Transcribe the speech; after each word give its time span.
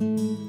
En 0.00 0.46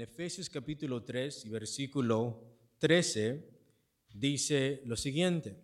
Efesios 0.00 0.48
capítulo 0.48 1.02
3 1.02 1.44
y 1.44 1.50
versículo 1.50 2.42
13 2.78 3.46
dice 4.14 4.80
lo 4.86 4.96
siguiente, 4.96 5.60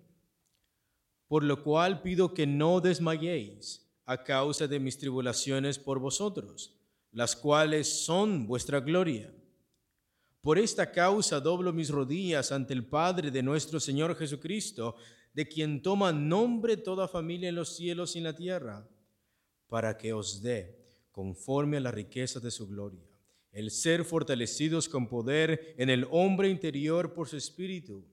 por 1.29 1.43
lo 1.43 1.63
cual 1.63 2.03
pido 2.03 2.35
que 2.35 2.47
no 2.47 2.83
desmayéis 2.83 3.91
a 4.05 4.23
causa 4.23 4.67
de 4.67 4.79
mis 4.81 4.99
tribulaciones 4.99 5.79
por 5.79 5.99
vosotros, 5.99 6.75
las 7.11 7.35
cuales 7.37 8.05
son 8.05 8.47
vuestra 8.47 8.81
gloria. 8.81 9.33
Por 10.41 10.59
esta 10.59 10.91
causa 10.91 11.41
doblo 11.41 11.73
mis 11.73 11.91
rodillas 11.91 12.53
ante 12.53 12.73
el 12.73 12.87
Padre 12.87 13.31
de 13.31 13.43
nuestro 13.43 13.81
Señor 13.81 14.17
Jesucristo, 14.17 14.97
de 15.33 15.47
quien 15.47 15.83
toma 15.83 16.13
nombre 16.13 16.77
toda 16.77 17.09
familia 17.09 17.49
en 17.49 17.55
los 17.55 17.77
cielos 17.77 18.15
y 18.15 18.19
en 18.19 18.25
la 18.25 18.37
tierra, 18.37 18.89
para 19.69 19.97
que 19.97 20.13
os 20.13 20.43
dé, 20.43 20.79
conforme 21.13 21.77
a 21.77 21.81
la 21.81 21.91
riqueza 21.91 22.41
de 22.41 22.51
su 22.51 22.69
gloria, 22.69 23.05
el 23.53 23.71
ser 23.71 24.05
fortalecidos 24.05 24.89
con 24.89 25.09
poder 25.09 25.75
en 25.77 25.91
el 25.91 26.07
hombre 26.11 26.49
interior 26.49 27.13
por 27.13 27.29
su 27.29 27.37
espíritu 27.37 28.05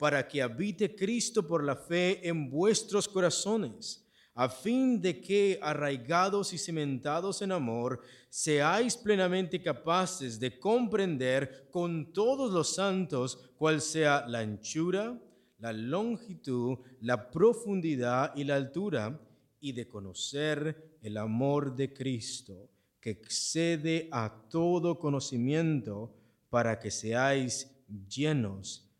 para 0.00 0.26
que 0.26 0.40
habite 0.40 0.96
Cristo 0.96 1.46
por 1.46 1.62
la 1.62 1.76
fe 1.76 2.26
en 2.26 2.48
vuestros 2.48 3.06
corazones, 3.06 4.02
a 4.40 4.48
fin 4.48 5.02
de 5.02 5.20
que, 5.20 5.58
arraigados 5.60 6.54
y 6.54 6.58
cimentados 6.58 7.42
en 7.42 7.52
amor, 7.52 8.00
seáis 8.30 8.96
plenamente 8.96 9.60
capaces 9.60 10.40
de 10.40 10.58
comprender 10.58 11.68
con 11.70 12.10
todos 12.10 12.50
los 12.50 12.74
santos 12.74 13.38
cuál 13.58 13.82
sea 13.82 14.24
la 14.26 14.38
anchura, 14.38 15.20
la 15.58 15.74
longitud, 15.74 16.78
la 17.02 17.30
profundidad 17.30 18.34
y 18.34 18.44
la 18.44 18.56
altura, 18.56 19.20
y 19.60 19.72
de 19.72 19.86
conocer 19.86 20.96
el 21.02 21.18
amor 21.18 21.76
de 21.76 21.92
Cristo, 21.92 22.70
que 22.98 23.10
excede 23.10 24.08
a 24.10 24.48
todo 24.48 24.98
conocimiento, 24.98 26.14
para 26.48 26.78
que 26.78 26.90
seáis 26.90 27.70
llenos 28.08 28.90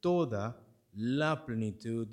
toda 0.00 0.64
la 0.92 1.44
plenitud 1.44 2.08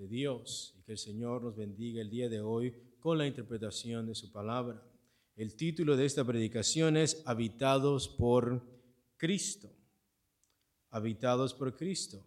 de 0.00 0.08
Dios. 0.08 0.74
Y 0.78 0.82
que 0.82 0.92
el 0.92 0.98
Señor 0.98 1.42
nos 1.42 1.54
bendiga 1.54 2.00
el 2.00 2.08
día 2.08 2.28
de 2.30 2.40
hoy 2.40 2.74
con 3.00 3.18
la 3.18 3.26
interpretación 3.26 4.06
de 4.06 4.14
su 4.14 4.32
palabra. 4.32 4.82
El 5.36 5.54
título 5.54 5.94
de 5.94 6.06
esta 6.06 6.24
predicación 6.24 6.96
es 6.96 7.22
Habitados 7.26 8.08
por 8.08 8.62
Cristo. 9.18 9.70
Habitados 10.88 11.52
por 11.52 11.76
Cristo. 11.76 12.24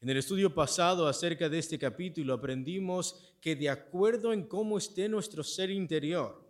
En 0.00 0.10
el 0.10 0.16
estudio 0.16 0.52
pasado 0.52 1.06
acerca 1.06 1.48
de 1.48 1.58
este 1.58 1.78
capítulo 1.78 2.34
aprendimos 2.34 3.36
que 3.40 3.54
de 3.54 3.68
acuerdo 3.68 4.32
en 4.32 4.44
cómo 4.44 4.78
esté 4.78 5.08
nuestro 5.08 5.44
ser 5.44 5.70
interior, 5.70 6.44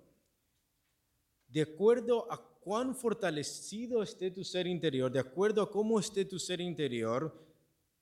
de 1.48 1.62
acuerdo 1.62 2.30
a 2.32 2.42
cuán 2.60 2.94
fortalecido 2.94 4.02
esté 4.02 4.30
tu 4.30 4.42
ser 4.42 4.66
interior, 4.66 5.12
de 5.12 5.20
acuerdo 5.20 5.62
a 5.62 5.70
cómo 5.70 6.00
esté 6.00 6.24
tu 6.24 6.38
ser 6.38 6.60
interior, 6.60 7.47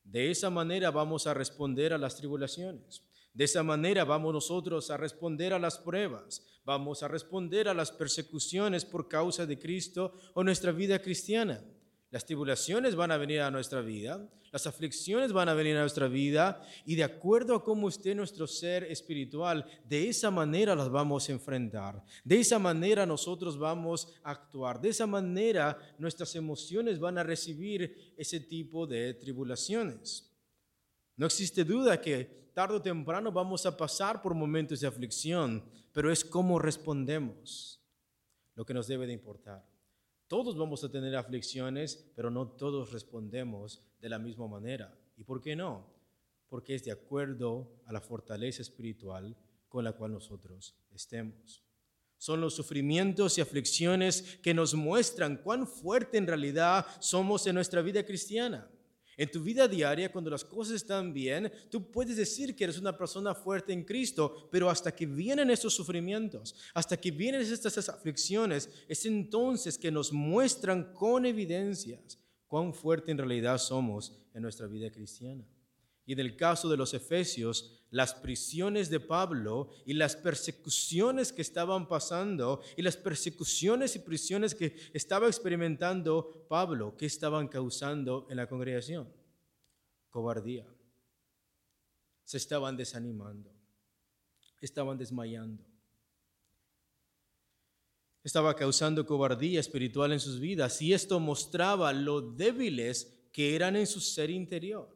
de 0.06 0.30
esa 0.30 0.50
manera 0.50 0.90
vamos 0.90 1.26
a 1.26 1.34
responder 1.34 1.92
a 1.92 1.98
las 1.98 2.16
tribulaciones. 2.16 3.02
De 3.34 3.44
esa 3.44 3.62
manera 3.62 4.04
vamos 4.04 4.32
nosotros 4.32 4.90
a 4.90 4.96
responder 4.96 5.52
a 5.52 5.58
las 5.58 5.76
pruebas, 5.76 6.46
vamos 6.64 7.02
a 7.02 7.08
responder 7.08 7.68
a 7.68 7.74
las 7.74 7.92
persecuciones 7.92 8.84
por 8.84 9.08
causa 9.08 9.44
de 9.44 9.58
Cristo 9.58 10.14
o 10.32 10.42
nuestra 10.42 10.72
vida 10.72 11.00
cristiana. 11.00 11.62
Las 12.10 12.24
tribulaciones 12.24 12.94
van 12.94 13.10
a 13.10 13.16
venir 13.16 13.40
a 13.40 13.50
nuestra 13.50 13.80
vida, 13.80 14.28
las 14.52 14.66
aflicciones 14.66 15.32
van 15.32 15.48
a 15.48 15.54
venir 15.54 15.76
a 15.76 15.80
nuestra 15.80 16.06
vida 16.06 16.62
y 16.84 16.94
de 16.94 17.04
acuerdo 17.04 17.54
a 17.54 17.64
cómo 17.64 17.88
esté 17.88 18.14
nuestro 18.14 18.46
ser 18.46 18.84
espiritual, 18.84 19.66
de 19.84 20.08
esa 20.08 20.30
manera 20.30 20.74
las 20.76 20.88
vamos 20.88 21.28
a 21.28 21.32
enfrentar, 21.32 22.02
de 22.24 22.40
esa 22.40 22.58
manera 22.58 23.04
nosotros 23.04 23.58
vamos 23.58 24.14
a 24.22 24.30
actuar, 24.30 24.80
de 24.80 24.90
esa 24.90 25.06
manera 25.06 25.76
nuestras 25.98 26.34
emociones 26.36 27.00
van 27.00 27.18
a 27.18 27.24
recibir 27.24 28.14
ese 28.16 28.40
tipo 28.40 28.86
de 28.86 29.14
tribulaciones. 29.14 30.32
No 31.16 31.26
existe 31.26 31.64
duda 31.64 32.00
que 32.00 32.50
tarde 32.54 32.76
o 32.76 32.82
temprano 32.82 33.32
vamos 33.32 33.66
a 33.66 33.76
pasar 33.76 34.22
por 34.22 34.32
momentos 34.32 34.80
de 34.80 34.86
aflicción, 34.86 35.62
pero 35.92 36.10
es 36.10 36.24
cómo 36.24 36.58
respondemos 36.58 37.82
lo 38.54 38.64
que 38.64 38.74
nos 38.74 38.86
debe 38.86 39.06
de 39.06 39.12
importar. 39.12 39.75
Todos 40.28 40.58
vamos 40.58 40.82
a 40.82 40.90
tener 40.90 41.14
aflicciones, 41.14 42.12
pero 42.16 42.30
no 42.30 42.48
todos 42.48 42.92
respondemos 42.92 43.82
de 44.00 44.08
la 44.08 44.18
misma 44.18 44.48
manera. 44.48 44.98
¿Y 45.16 45.24
por 45.24 45.40
qué 45.40 45.54
no? 45.54 45.86
Porque 46.48 46.74
es 46.74 46.84
de 46.84 46.92
acuerdo 46.92 47.80
a 47.86 47.92
la 47.92 48.00
fortaleza 48.00 48.62
espiritual 48.62 49.36
con 49.68 49.84
la 49.84 49.92
cual 49.92 50.12
nosotros 50.12 50.76
estemos. 50.92 51.62
Son 52.18 52.40
los 52.40 52.54
sufrimientos 52.54 53.38
y 53.38 53.40
aflicciones 53.40 54.38
que 54.42 54.54
nos 54.54 54.74
muestran 54.74 55.36
cuán 55.36 55.66
fuerte 55.66 56.18
en 56.18 56.26
realidad 56.26 56.86
somos 56.98 57.46
en 57.46 57.54
nuestra 57.54 57.82
vida 57.82 58.04
cristiana. 58.04 58.68
En 59.16 59.30
tu 59.30 59.42
vida 59.42 59.66
diaria, 59.66 60.12
cuando 60.12 60.30
las 60.30 60.44
cosas 60.44 60.74
están 60.74 61.14
bien, 61.14 61.50
tú 61.70 61.90
puedes 61.90 62.16
decir 62.16 62.54
que 62.54 62.64
eres 62.64 62.78
una 62.78 62.96
persona 62.96 63.34
fuerte 63.34 63.72
en 63.72 63.82
Cristo, 63.82 64.48
pero 64.52 64.68
hasta 64.68 64.94
que 64.94 65.06
vienen 65.06 65.50
estos 65.50 65.74
sufrimientos, 65.74 66.54
hasta 66.74 66.98
que 66.98 67.10
vienen 67.10 67.40
estas 67.40 67.88
aflicciones, 67.88 68.68
es 68.86 69.06
entonces 69.06 69.78
que 69.78 69.90
nos 69.90 70.12
muestran 70.12 70.92
con 70.92 71.24
evidencias 71.24 72.18
cuán 72.46 72.74
fuerte 72.74 73.10
en 73.10 73.18
realidad 73.18 73.56
somos 73.56 74.12
en 74.34 74.42
nuestra 74.42 74.66
vida 74.66 74.90
cristiana. 74.90 75.46
Y 76.06 76.12
en 76.12 76.20
el 76.20 76.36
caso 76.36 76.68
de 76.68 76.76
los 76.76 76.94
efesios, 76.94 77.82
las 77.90 78.14
prisiones 78.14 78.90
de 78.90 79.00
Pablo 79.00 79.70
y 79.84 79.92
las 79.92 80.14
persecuciones 80.14 81.32
que 81.32 81.42
estaban 81.42 81.88
pasando 81.88 82.62
y 82.76 82.82
las 82.82 82.96
persecuciones 82.96 83.96
y 83.96 83.98
prisiones 83.98 84.54
que 84.54 84.76
estaba 84.92 85.26
experimentando 85.26 86.46
Pablo, 86.48 86.96
que 86.96 87.06
estaban 87.06 87.48
causando 87.48 88.28
en 88.30 88.36
la 88.36 88.48
congregación? 88.48 89.12
Cobardía. 90.10 90.64
Se 92.24 92.36
estaban 92.36 92.76
desanimando, 92.76 93.52
estaban 94.60 94.96
desmayando. 94.96 95.64
Estaba 98.22 98.54
causando 98.54 99.06
cobardía 99.06 99.60
espiritual 99.60 100.12
en 100.12 100.20
sus 100.20 100.38
vidas 100.40 100.80
y 100.82 100.92
esto 100.92 101.18
mostraba 101.18 101.92
lo 101.92 102.20
débiles 102.20 103.28
que 103.32 103.54
eran 103.54 103.76
en 103.76 103.86
su 103.86 104.00
ser 104.00 104.30
interior. 104.30 104.95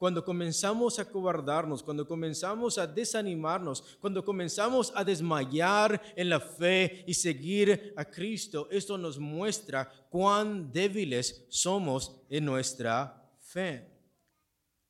Cuando 0.00 0.24
comenzamos 0.24 0.98
a 0.98 1.04
cobardarnos, 1.04 1.82
cuando 1.82 2.08
comenzamos 2.08 2.78
a 2.78 2.86
desanimarnos, 2.86 3.98
cuando 4.00 4.24
comenzamos 4.24 4.90
a 4.96 5.04
desmayar 5.04 6.00
en 6.16 6.30
la 6.30 6.40
fe 6.40 7.04
y 7.06 7.12
seguir 7.12 7.92
a 7.94 8.06
Cristo, 8.06 8.66
esto 8.70 8.96
nos 8.96 9.18
muestra 9.18 9.92
cuán 10.08 10.72
débiles 10.72 11.44
somos 11.50 12.22
en 12.30 12.46
nuestra 12.46 13.30
fe. 13.40 13.90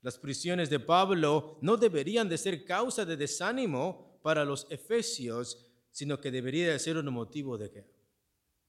Las 0.00 0.16
prisiones 0.16 0.70
de 0.70 0.78
Pablo 0.78 1.58
no 1.60 1.76
deberían 1.76 2.28
de 2.28 2.38
ser 2.38 2.64
causa 2.64 3.04
de 3.04 3.16
desánimo 3.16 4.20
para 4.22 4.44
los 4.44 4.68
efesios, 4.70 5.66
sino 5.90 6.20
que 6.20 6.30
debería 6.30 6.70
de 6.70 6.78
ser 6.78 6.96
un 6.96 7.12
motivo 7.12 7.58
de, 7.58 7.84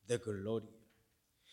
de 0.08 0.18
gloria. 0.18 0.81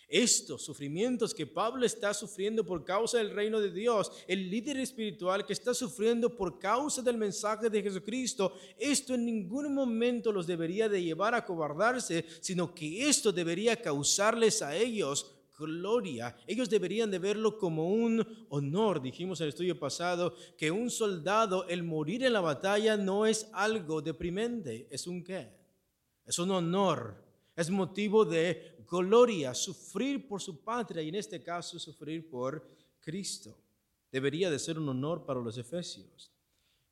Estos 0.08 0.62
sufrimientos 0.62 1.34
que 1.34 1.46
Pablo 1.46 1.84
está 1.84 2.14
sufriendo 2.14 2.64
por 2.64 2.82
causa 2.82 3.18
del 3.18 3.30
reino 3.30 3.60
de 3.60 3.70
Dios, 3.70 4.10
el 4.26 4.48
líder 4.50 4.78
espiritual 4.78 5.44
que 5.44 5.52
está 5.52 5.74
sufriendo 5.74 6.34
por 6.34 6.58
causa 6.58 7.02
del 7.02 7.18
mensaje 7.18 7.68
de 7.68 7.82
Jesucristo, 7.82 8.54
esto 8.78 9.14
en 9.14 9.26
ningún 9.26 9.74
momento 9.74 10.32
los 10.32 10.46
debería 10.46 10.88
de 10.88 11.02
llevar 11.02 11.34
a 11.34 11.44
cobardarse, 11.44 12.24
sino 12.40 12.74
que 12.74 13.06
esto 13.06 13.30
debería 13.30 13.76
causarles 13.76 14.62
a 14.62 14.74
ellos 14.74 15.34
gloria. 15.58 16.36
Ellos 16.46 16.70
deberían 16.70 17.10
de 17.10 17.18
verlo 17.18 17.58
como 17.58 17.90
un 17.90 18.24
honor. 18.48 19.02
Dijimos 19.02 19.40
en 19.40 19.44
el 19.44 19.48
estudio 19.50 19.78
pasado 19.78 20.34
que 20.56 20.70
un 20.70 20.90
soldado, 20.90 21.66
el 21.68 21.82
morir 21.82 22.24
en 22.24 22.32
la 22.32 22.40
batalla 22.40 22.96
no 22.96 23.26
es 23.26 23.48
algo 23.52 24.00
deprimente, 24.00 24.86
es 24.90 25.06
un 25.06 25.22
qué? 25.22 25.48
Es 26.24 26.38
un 26.38 26.50
honor, 26.50 27.16
es 27.56 27.70
motivo 27.70 28.24
de 28.24 28.77
gloria, 28.88 29.54
sufrir 29.54 30.26
por 30.26 30.40
su 30.40 30.62
patria 30.62 31.02
y 31.02 31.08
en 31.08 31.16
este 31.16 31.42
caso 31.42 31.78
sufrir 31.78 32.28
por 32.28 32.66
Cristo. 33.00 33.56
Debería 34.10 34.50
de 34.50 34.58
ser 34.58 34.78
un 34.78 34.88
honor 34.88 35.24
para 35.24 35.40
los 35.40 35.58
efesios. 35.58 36.32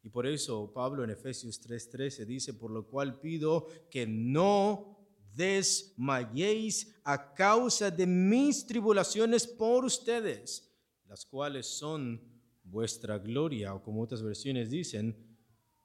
Y 0.03 0.09
por 0.09 0.27
eso 0.27 0.71
Pablo 0.73 1.03
en 1.03 1.11
Efesios 1.11 1.61
3:13 1.61 2.25
dice, 2.27 2.55
por 2.55 2.71
lo 2.71 2.87
cual 2.87 3.19
pido 3.19 3.67
que 3.91 4.07
no 4.07 4.97
desmayéis 5.35 6.95
a 7.05 7.35
causa 7.35 7.91
de 7.91 8.07
mis 8.07 8.67
tribulaciones 8.67 9.47
por 9.47 9.85
ustedes, 9.85 10.73
las 11.07 11.25
cuales 11.25 11.67
son 11.67 12.21
vuestra 12.63 13.19
gloria, 13.19 13.75
o 13.75 13.83
como 13.83 14.03
otras 14.03 14.23
versiones 14.23 14.71
dicen, 14.71 15.17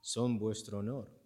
son 0.00 0.38
vuestro 0.38 0.78
honor. 0.78 1.21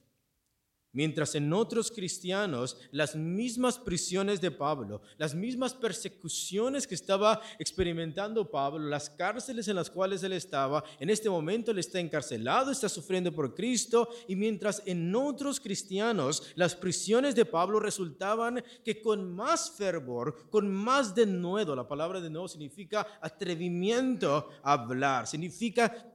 Mientras 0.97 1.35
en 1.35 1.53
otros 1.53 1.91
cristianos 1.91 2.79
las 2.91 3.15
mismas 3.15 3.79
prisiones 3.79 4.41
de 4.41 4.51
Pablo, 4.51 5.03
las 5.19 5.35
mismas 5.35 5.75
persecuciones 5.75 6.87
que 6.87 6.95
estaba 6.95 7.43
experimentando 7.59 8.51
Pablo, 8.51 8.89
las 8.89 9.11
cárceles 9.11 9.69
en 9.69 9.77
las 9.77 9.91
cuales 9.91 10.23
él 10.23 10.33
estaba, 10.33 10.83
en 10.99 11.11
este 11.11 11.29
momento 11.29 11.71
él 11.71 11.81
está 11.81 12.01
encarcelado, 12.01 12.71
está 12.71 12.89
sufriendo 12.89 13.31
por 13.31 13.55
Cristo, 13.55 14.09
y 14.27 14.37
mientras 14.37 14.83
en 14.87 15.15
otros 15.15 15.61
cristianos 15.61 16.55
las 16.55 16.75
prisiones 16.75 17.35
de 17.35 17.45
Pablo 17.45 17.79
resultaban 17.79 18.65
que 18.83 19.03
con 19.03 19.35
más 19.35 19.73
fervor, 19.73 20.49
con 20.49 20.73
más 20.73 21.15
denuedo, 21.15 21.77
la 21.77 21.87
palabra 21.87 22.23
de 22.23 22.31
nuevo 22.31 22.49
significa 22.49 23.07
atrevimiento 23.21 24.49
a 24.63 24.73
hablar, 24.73 25.27
significa 25.27 26.11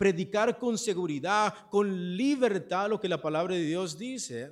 predicar 0.00 0.58
con 0.58 0.78
seguridad, 0.78 1.68
con 1.68 2.16
libertad 2.16 2.88
lo 2.88 2.98
que 2.98 3.06
la 3.06 3.20
palabra 3.20 3.54
de 3.54 3.66
Dios 3.66 3.98
dice. 3.98 4.50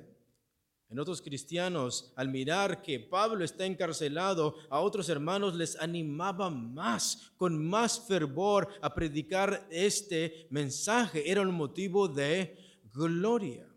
En 0.89 0.99
otros 0.99 1.23
cristianos, 1.23 2.13
al 2.15 2.29
mirar 2.29 2.83
que 2.83 2.99
Pablo 2.99 3.43
está 3.43 3.65
encarcelado, 3.65 4.57
a 4.69 4.79
otros 4.79 5.09
hermanos 5.09 5.55
les 5.55 5.75
animaba 5.81 6.51
más, 6.51 7.31
con 7.35 7.67
más 7.67 7.99
fervor, 7.99 8.67
a 8.79 8.93
predicar 8.93 9.67
este 9.71 10.45
mensaje. 10.51 11.27
Era 11.31 11.41
un 11.41 11.51
motivo 11.51 12.07
de 12.07 12.55
gloria. 12.93 13.67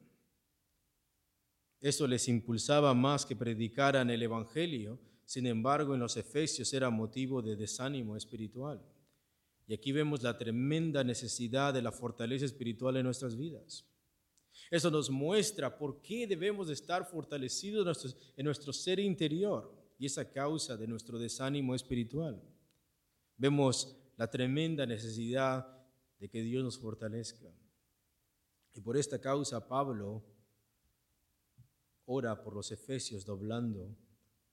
Eso 1.81 2.07
les 2.07 2.29
impulsaba 2.29 2.93
más 2.93 3.25
que 3.25 3.35
predicaran 3.35 4.11
el 4.11 4.23
Evangelio. 4.23 5.01
Sin 5.25 5.47
embargo, 5.47 5.95
en 5.95 6.01
los 6.01 6.19
Efesios 6.19 6.71
era 6.75 6.91
motivo 6.91 7.41
de 7.41 7.57
desánimo 7.57 8.15
espiritual. 8.15 8.79
Y 9.73 9.75
aquí 9.75 9.91
vemos 9.91 10.23
la 10.23 10.37
tremenda 10.37 11.03
necesidad 11.03 11.73
de 11.73 11.81
la 11.81 11.91
fortaleza 11.91 12.45
espiritual 12.45 12.99
en 12.99 13.05
nuestras 13.05 13.35
vidas. 13.35 13.89
Eso 14.71 14.91
nos 14.91 15.09
muestra 15.09 15.79
por 15.79 16.03
qué 16.03 16.27
debemos 16.27 16.67
de 16.67 16.75
estar 16.75 17.07
fortalecidos 17.07 18.15
en 18.37 18.45
nuestro 18.45 18.75
ser 18.75 19.01
interior 19.01 19.75
y 19.99 20.05
esa 20.05 20.31
causa 20.31 20.77
de 20.77 20.87
nuestro 20.87 21.19
desánimo 21.19 21.75
espiritual. 21.75 22.39
Vemos 23.39 23.97
la 24.19 24.31
tremenda 24.31 24.85
necesidad 24.85 25.67
de 26.19 26.29
que 26.29 26.43
Dios 26.43 26.63
nos 26.63 26.79
fortalezca. 26.79 27.51
Y 28.75 28.83
por 28.83 28.99
esta 28.99 29.23
causa 29.23 29.67
Pablo 29.67 30.23
ora 32.05 32.43
por 32.43 32.55
los 32.55 32.71
efesios 32.73 33.25
doblando 33.25 33.97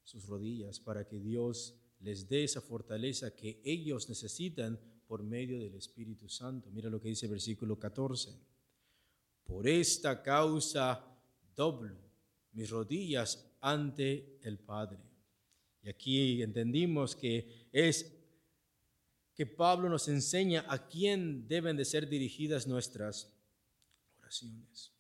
sus 0.06 0.28
rodillas 0.28 0.80
para 0.80 1.06
que 1.06 1.20
Dios 1.20 1.76
les 2.00 2.30
dé 2.30 2.46
esa 2.46 2.62
fortaleza 2.62 3.36
que 3.36 3.60
ellos 3.66 4.08
necesitan 4.08 4.80
por 5.10 5.24
medio 5.24 5.60
del 5.60 5.74
Espíritu 5.74 6.30
Santo. 6.30 6.70
Mira 6.70 6.88
lo 6.88 7.02
que 7.02 7.10
dice 7.10 7.26
el 7.26 7.32
versículo 7.32 7.80
14. 7.80 8.30
Por 9.44 9.68
esta 9.68 10.22
causa 10.22 11.04
doblo 11.56 11.98
mis 12.52 12.70
rodillas 12.70 13.52
ante 13.60 14.38
el 14.44 14.60
Padre. 14.60 15.00
Y 15.82 15.90
aquí 15.90 16.44
entendimos 16.44 17.16
que 17.16 17.70
es 17.72 18.16
que 19.34 19.48
Pablo 19.48 19.90
nos 19.90 20.08
enseña 20.10 20.64
a 20.68 20.88
quién 20.88 21.48
deben 21.48 21.76
de 21.76 21.86
ser 21.86 22.08
dirigidas 22.08 22.68
nuestras 22.68 23.34
oraciones. 24.20 24.94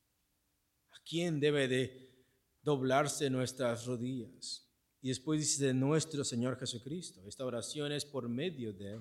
A 0.89 1.03
quién 1.07 1.39
debe 1.39 1.67
de 1.67 2.25
doblarse 2.63 3.29
nuestras 3.29 3.85
rodillas. 3.85 4.67
Y 5.03 5.09
después 5.09 5.39
dice 5.39 5.67
de 5.67 5.73
nuestro 5.75 6.23
Señor 6.23 6.57
Jesucristo. 6.57 7.21
Esta 7.27 7.45
oración 7.45 7.91
es 7.91 8.05
por 8.05 8.27
medio 8.27 8.73
de 8.73 8.99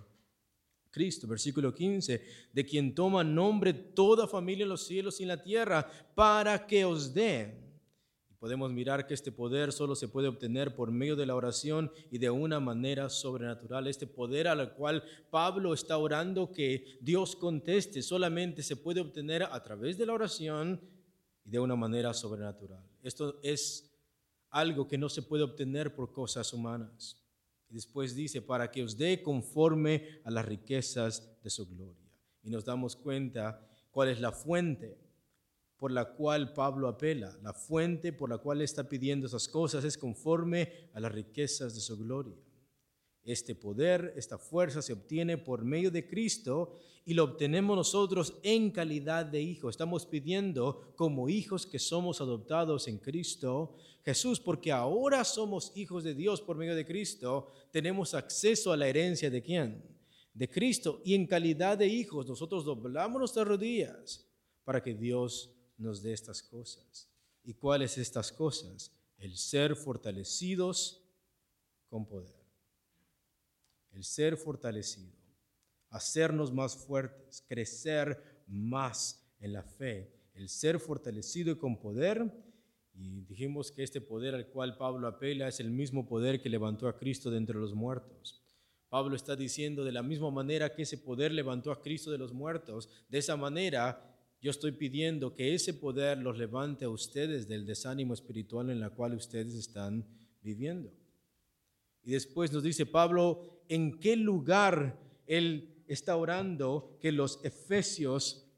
Cristo, 0.99 1.29
versículo 1.29 1.73
15, 1.73 2.21
de 2.53 2.67
quien 2.67 2.93
toma 2.93 3.23
nombre 3.23 3.73
toda 3.73 4.27
familia 4.27 4.65
en 4.65 4.71
los 4.71 4.85
cielos 4.85 5.21
y 5.21 5.23
en 5.23 5.29
la 5.29 5.41
tierra, 5.41 5.89
para 6.17 6.67
que 6.67 6.85
os 6.85 7.15
dé. 7.15 7.55
Podemos 8.41 8.73
mirar 8.73 9.07
que 9.07 9.15
este 9.15 9.31
poder 9.31 9.73
solo 9.73 9.95
se 9.95 10.09
puede 10.09 10.27
obtener 10.27 10.75
por 10.75 10.91
medio 10.91 11.15
de 11.15 11.25
la 11.25 11.37
oración 11.37 11.93
y 12.11 12.19
de 12.19 12.31
una 12.31 12.59
manera 12.59 13.09
sobrenatural. 13.09 13.87
Este 13.87 14.09
poder 14.09 14.49
al 14.49 14.75
cual 14.75 15.05
Pablo 15.31 15.73
está 15.73 15.99
orando 15.99 16.51
que 16.51 16.99
Dios 17.01 17.37
conteste 17.37 18.03
solamente 18.03 18.65
se 18.65 18.75
puede 18.75 19.01
obtener 19.01 19.45
a 19.45 19.63
través 19.63 19.99
de 19.99 20.07
la 20.07 20.15
oración 20.15 20.81
y 21.45 21.51
de 21.51 21.61
una 21.61 21.77
manera 21.77 22.13
sobrenatural. 22.13 22.83
Esto 23.05 23.39
es 23.41 23.89
algo 24.51 24.89
que 24.89 24.99
no 24.99 25.09
se 25.09 25.23
puede 25.23 25.45
obtener 25.45 25.95
por 25.95 26.13
cosas 26.13 26.53
humanas. 26.53 27.28
Y 27.71 27.75
después 27.75 28.15
dice, 28.15 28.43
para 28.43 28.71
que 28.71 28.83
os 28.83 28.97
dé 28.97 29.23
conforme 29.23 30.21
a 30.25 30.31
las 30.31 30.45
riquezas 30.45 31.39
de 31.43 31.51
su 31.51 31.67
gloria. 31.67 32.11
Y 32.43 32.51
nos 32.51 32.65
damos 32.65 32.97
cuenta 32.97 33.69
cuál 33.91 34.09
es 34.09 34.21
la 34.21 34.33
fuente 34.33 34.99
por 35.77 35.93
la 35.93 36.15
cual 36.15 36.53
Pablo 36.53 36.89
apela. 36.89 37.39
La 37.43 37.53
fuente 37.53 38.13
por 38.13 38.31
la 38.31 38.39
cual 38.39 38.63
está 38.63 38.89
pidiendo 38.89 39.27
esas 39.27 39.49
cosas 39.49 39.85
es 39.85 39.97
conforme 39.97 40.91
a 40.93 41.01
las 41.01 41.13
riquezas 41.13 41.75
de 41.75 41.81
su 41.81 41.97
gloria. 41.97 42.37
Este 43.29 43.55
poder, 43.55 44.15
esta 44.17 44.39
fuerza 44.39 44.81
se 44.81 44.95
obtiene 44.95 45.37
por 45.37 45.63
medio 45.63 45.91
de 45.91 46.07
Cristo 46.07 46.79
y 47.05 47.13
lo 47.13 47.25
obtenemos 47.25 47.77
nosotros 47.77 48.39
en 48.43 48.71
calidad 48.71 49.27
de 49.27 49.43
hijos. 49.43 49.75
Estamos 49.75 50.07
pidiendo 50.07 50.95
como 50.97 51.29
hijos 51.29 51.67
que 51.67 51.79
somos 51.79 52.23
adoptados 52.23 52.89
en 52.89 52.97
Cristo 52.97 53.77
Jesús, 54.03 54.41
porque 54.41 54.73
ahora 54.73 55.23
somos 55.25 55.73
hijos 55.75 56.05
de 56.05 56.15
Dios 56.15 56.41
por 56.41 56.57
medio 56.57 56.75
de 56.75 56.87
Cristo, 56.87 57.49
tenemos 57.71 58.15
acceso 58.15 58.73
a 58.73 58.77
la 58.79 58.89
herencia 58.89 59.29
de 59.29 59.43
quién? 59.43 59.85
De 60.33 60.49
Cristo. 60.49 61.03
Y 61.05 61.15
en 61.15 61.27
calidad 61.27 61.77
de 61.77 61.87
hijos 61.87 62.27
nosotros 62.27 62.65
doblamos 62.65 63.19
nuestras 63.19 63.47
rodillas 63.47 64.27
para 64.65 64.83
que 64.83 64.95
Dios 64.95 65.55
nos 65.77 66.01
dé 66.01 66.15
estas 66.15 66.43
cosas. 66.43 67.11
¿Y 67.45 67.53
cuáles 67.53 67.99
estas 67.99 68.33
cosas? 68.33 68.91
El 69.19 69.37
ser 69.37 69.77
fortalecidos 69.77 71.03
con 71.91 72.07
poder 72.07 72.38
el 73.99 74.05
ser 74.05 74.37
fortalecido, 74.37 75.13
hacernos 75.91 76.53
más 76.53 76.77
fuertes, 76.77 77.45
crecer 77.49 78.17
más 78.47 79.29
en 79.41 79.55
la 79.55 79.65
fe, 79.65 80.15
el 80.35 80.49
ser 80.49 80.79
fortalecido 80.79 81.51
y 81.51 81.59
con 81.59 81.81
poder. 81.81 82.33
Y 82.95 83.23
dijimos 83.23 83.73
que 83.73 83.83
este 83.83 84.01
poder 84.01 84.37
al 84.37 84.47
cual 84.47 84.77
Pablo 84.77 85.09
apela 85.09 85.49
es 85.49 85.59
el 85.59 85.73
mismo 85.73 86.07
poder 86.07 86.41
que 86.41 86.49
levantó 86.49 86.87
a 86.87 86.97
Cristo 86.97 87.29
de 87.29 87.39
entre 87.39 87.59
los 87.59 87.75
muertos. 87.75 88.41
Pablo 88.89 89.17
está 89.17 89.35
diciendo 89.35 89.85
de 89.85 89.91
la 89.91 90.05
misma 90.05 90.31
manera 90.31 90.73
que 90.73 90.83
ese 90.83 90.99
poder 90.99 91.33
levantó 91.33 91.73
a 91.73 91.83
Cristo 91.83 92.13
de 92.13 92.19
los 92.19 92.33
muertos, 92.33 92.89
de 93.09 93.19
esa 93.19 93.37
manera 93.37 94.17
yo 94.41 94.53
estoy 94.53 94.71
pidiendo 94.71 95.35
que 95.35 95.55
ese 95.55 95.75
poder 95.75 96.19
los 96.19 96.39
levante 96.39 96.85
a 96.85 96.89
ustedes 96.89 97.49
del 97.49 97.67
desánimo 97.67 98.15
espiritual 98.15 98.71
en 98.71 98.79
la 98.79 98.91
cual 98.91 99.15
ustedes 99.15 99.55
están 99.55 100.07
viviendo. 100.41 100.98
Y 102.05 102.13
después 102.13 102.53
nos 102.53 102.63
dice 102.63 102.87
Pablo 102.87 103.63
en 103.69 103.99
qué 103.99 104.17
lugar 104.17 104.99
él 105.27 105.83
está 105.87 106.17
orando 106.17 106.97
que 107.01 107.13
los 107.13 107.45
efesios 107.45 108.49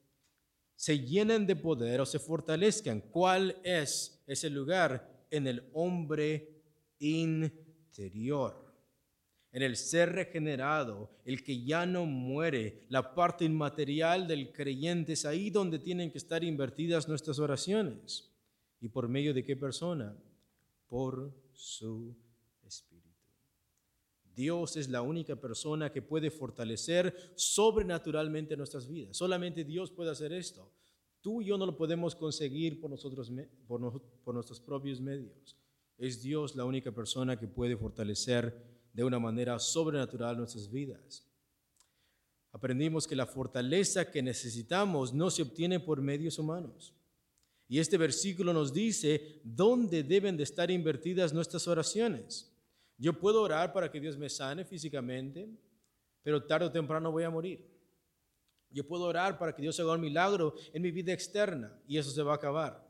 se 0.74 1.00
llenen 1.00 1.46
de 1.46 1.56
poder 1.56 2.00
o 2.00 2.06
se 2.06 2.18
fortalezcan. 2.18 3.00
¿Cuál 3.00 3.56
es 3.64 4.22
ese 4.26 4.48
lugar? 4.50 5.26
En 5.30 5.46
el 5.46 5.68
hombre 5.74 6.62
interior, 6.98 8.74
en 9.52 9.62
el 9.62 9.76
ser 9.76 10.12
regenerado, 10.12 11.10
el 11.24 11.44
que 11.44 11.62
ya 11.62 11.86
no 11.86 12.06
muere, 12.06 12.86
la 12.88 13.14
parte 13.14 13.44
inmaterial 13.44 14.26
del 14.26 14.52
creyente. 14.52 15.12
Es 15.12 15.24
ahí 15.24 15.50
donde 15.50 15.78
tienen 15.78 16.10
que 16.10 16.18
estar 16.18 16.42
invertidas 16.42 17.08
nuestras 17.08 17.38
oraciones. 17.38 18.32
¿Y 18.80 18.88
por 18.88 19.08
medio 19.08 19.34
de 19.34 19.44
qué 19.44 19.56
persona? 19.56 20.16
Por 20.88 21.32
su 21.52 22.16
Dios 24.40 24.78
es 24.78 24.88
la 24.88 25.02
única 25.02 25.36
persona 25.36 25.92
que 25.92 26.00
puede 26.00 26.30
fortalecer 26.30 27.14
sobrenaturalmente 27.34 28.56
nuestras 28.56 28.88
vidas. 28.88 29.14
Solamente 29.14 29.64
Dios 29.64 29.90
puede 29.90 30.10
hacer 30.10 30.32
esto. 30.32 30.72
Tú 31.20 31.42
y 31.42 31.46
yo 31.48 31.58
no 31.58 31.66
lo 31.66 31.76
podemos 31.76 32.14
conseguir 32.14 32.80
por, 32.80 32.90
nosotros, 32.90 33.30
por, 33.68 34.34
nuestros 34.34 34.58
propios 34.58 34.98
medios. 34.98 35.58
Es 35.98 36.22
Dios 36.22 36.56
la 36.56 36.64
única 36.64 36.90
persona 36.90 37.38
que 37.38 37.48
puede 37.48 37.76
fortalecer 37.76 38.56
de 38.94 39.04
una 39.04 39.18
manera 39.18 39.58
sobrenatural 39.58 40.38
nuestras 40.38 40.70
vidas. 40.70 41.26
Aprendimos 42.50 43.06
que 43.06 43.16
la 43.16 43.26
fortaleza 43.26 44.10
que 44.10 44.22
necesitamos 44.22 45.12
no 45.12 45.30
se 45.30 45.42
obtiene 45.42 45.80
por 45.80 46.00
medios 46.00 46.38
humanos. 46.38 46.94
Y 47.68 47.78
este 47.78 47.98
versículo 47.98 48.54
nos 48.54 48.72
dice 48.72 49.42
dónde 49.44 50.02
deben 50.02 50.38
de 50.38 50.44
estar 50.44 50.70
invertidas 50.70 51.34
nuestras 51.34 51.68
oraciones. 51.68 52.49
Yo 53.00 53.18
puedo 53.18 53.40
orar 53.40 53.72
para 53.72 53.90
que 53.90 53.98
Dios 53.98 54.18
me 54.18 54.28
sane 54.28 54.62
físicamente, 54.62 55.48
pero 56.22 56.44
tarde 56.44 56.66
o 56.66 56.70
temprano 56.70 57.10
voy 57.10 57.24
a 57.24 57.30
morir. 57.30 57.66
Yo 58.68 58.86
puedo 58.86 59.04
orar 59.04 59.38
para 59.38 59.54
que 59.54 59.62
Dios 59.62 59.80
haga 59.80 59.94
un 59.94 60.02
milagro 60.02 60.54
en 60.74 60.82
mi 60.82 60.90
vida 60.90 61.10
externa 61.10 61.74
y 61.88 61.96
eso 61.96 62.10
se 62.10 62.22
va 62.22 62.32
a 62.32 62.36
acabar. 62.36 62.86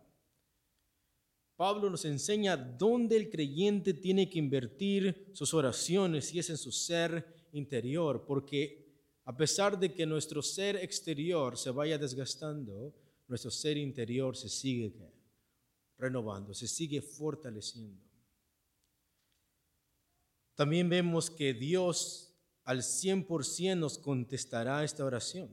Pablo 1.54 1.88
nos 1.88 2.04
enseña 2.04 2.56
dónde 2.56 3.16
el 3.16 3.30
creyente 3.30 3.94
tiene 3.94 4.28
que 4.28 4.40
invertir 4.40 5.30
sus 5.32 5.54
oraciones 5.54 6.34
y 6.34 6.40
es 6.40 6.50
en 6.50 6.56
su 6.56 6.72
ser 6.72 7.46
interior, 7.52 8.24
porque 8.26 8.90
a 9.26 9.36
pesar 9.36 9.78
de 9.78 9.94
que 9.94 10.06
nuestro 10.06 10.42
ser 10.42 10.74
exterior 10.74 11.56
se 11.56 11.70
vaya 11.70 11.96
desgastando, 11.96 12.92
nuestro 13.28 13.52
ser 13.52 13.76
interior 13.76 14.36
se 14.36 14.48
sigue 14.48 14.92
renovando, 15.96 16.52
se 16.52 16.66
sigue 16.66 17.00
fortaleciendo. 17.00 18.09
También 20.60 20.90
vemos 20.90 21.30
que 21.30 21.54
Dios 21.54 22.34
al 22.64 22.82
100% 22.82 23.78
nos 23.78 23.96
contestará 23.96 24.84
esta 24.84 25.06
oración. 25.06 25.48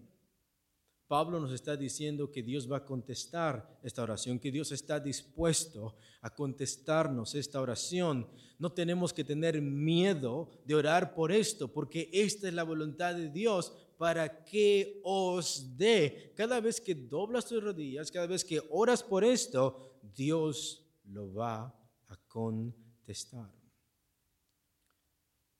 Pablo 1.07 1.39
nos 1.39 1.53
está 1.53 1.77
diciendo 1.77 2.29
que 2.29 2.43
Dios 2.43 2.69
va 2.69 2.79
a 2.79 2.85
contestar 2.85 3.79
esta 3.83 4.03
oración, 4.03 4.37
que 4.37 4.51
Dios 4.51 4.73
está 4.73 4.99
dispuesto 4.99 5.95
a 6.19 6.35
contestarnos 6.35 7.35
esta 7.35 7.61
oración. 7.61 8.27
No 8.59 8.73
tenemos 8.73 9.13
que 9.13 9.23
tener 9.23 9.61
miedo 9.61 10.49
de 10.65 10.75
orar 10.75 11.15
por 11.15 11.31
esto, 11.31 11.69
porque 11.69 12.09
esta 12.11 12.49
es 12.49 12.53
la 12.53 12.63
voluntad 12.63 13.15
de 13.15 13.29
Dios 13.29 13.71
para 13.97 14.43
que 14.43 14.99
os 15.05 15.77
dé. 15.77 16.33
Cada 16.35 16.59
vez 16.59 16.81
que 16.81 16.95
doblas 16.95 17.45
tus 17.45 17.63
rodillas, 17.63 18.11
cada 18.11 18.27
vez 18.27 18.43
que 18.43 18.61
oras 18.71 19.03
por 19.03 19.23
esto, 19.23 20.01
Dios 20.01 20.85
lo 21.05 21.33
va 21.33 21.73
a 22.09 22.17
contestar. 22.27 23.56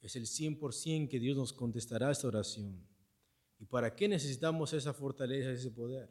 Es 0.08 0.16
el 0.16 0.26
100% 0.26 1.10
que 1.10 1.20
Dios 1.20 1.36
nos 1.36 1.52
contestará 1.52 2.10
esta 2.10 2.30
oración. 2.30 2.82
¿Y 3.60 3.66
para 3.66 3.94
qué 3.94 4.08
necesitamos 4.08 4.72
esa 4.72 4.94
fortaleza, 4.94 5.52
ese 5.52 5.70
poder? 5.70 6.10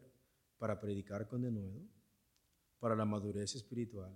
Para 0.59 0.79
predicar 0.79 1.27
con 1.27 1.41
denuedo, 1.41 1.81
para 2.79 2.95
la 2.95 3.07
madurez 3.07 3.55
espiritual, 3.55 4.15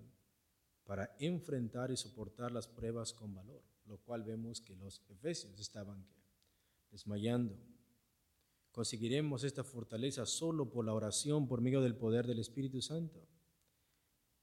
para 0.84 1.16
enfrentar 1.18 1.90
y 1.90 1.96
soportar 1.96 2.52
las 2.52 2.68
pruebas 2.68 3.14
con 3.14 3.34
valor, 3.34 3.62
lo 3.86 3.96
cual 3.96 4.22
vemos 4.22 4.60
que 4.60 4.76
los 4.76 5.00
efesios 5.08 5.58
estaban 5.58 6.06
desmayando. 6.90 7.58
Conseguiremos 8.72 9.44
esta 9.44 9.64
fortaleza 9.64 10.26
solo 10.26 10.68
por 10.68 10.84
la 10.84 10.92
oración, 10.92 11.48
por 11.48 11.62
medio 11.62 11.80
del 11.80 11.96
poder 11.96 12.26
del 12.26 12.40
Espíritu 12.40 12.82
Santo. 12.82 13.26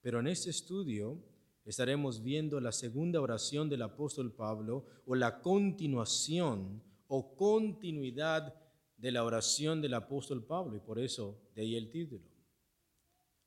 Pero 0.02 0.20
en 0.20 0.30
este 0.30 0.50
estudio 0.50 1.24
estaremos 1.70 2.24
viendo 2.24 2.62
la 2.62 2.72
segunda 2.72 3.20
oración 3.20 3.68
del 3.68 3.82
apóstol 3.82 4.32
Pablo 4.32 4.86
o 5.06 5.16
la 5.16 5.42
continuación 5.42 6.82
o 7.08 7.36
continuidad 7.36 8.56
de 8.96 9.12
la 9.12 9.26
oración 9.26 9.82
del 9.82 9.94
apóstol 9.94 10.46
Pablo 10.46 10.78
y 10.78 10.80
por 10.80 10.98
eso 10.98 11.38
de 11.54 11.64
ahí 11.64 11.76
el 11.76 11.90
título, 11.90 12.26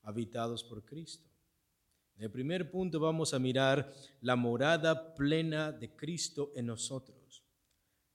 habitados 0.03 0.63
por 0.63 0.85
Cristo. 0.85 1.31
En 2.17 2.25
el 2.25 2.31
primer 2.31 2.71
punto 2.71 3.01
vamos 3.01 3.33
a 3.33 3.39
mirar 3.39 3.91
la 4.21 4.37
morada 4.37 5.15
plena 5.15 5.73
de 5.73 5.97
Cristo 5.97 6.53
en 6.55 6.67
nosotros. 6.67 7.43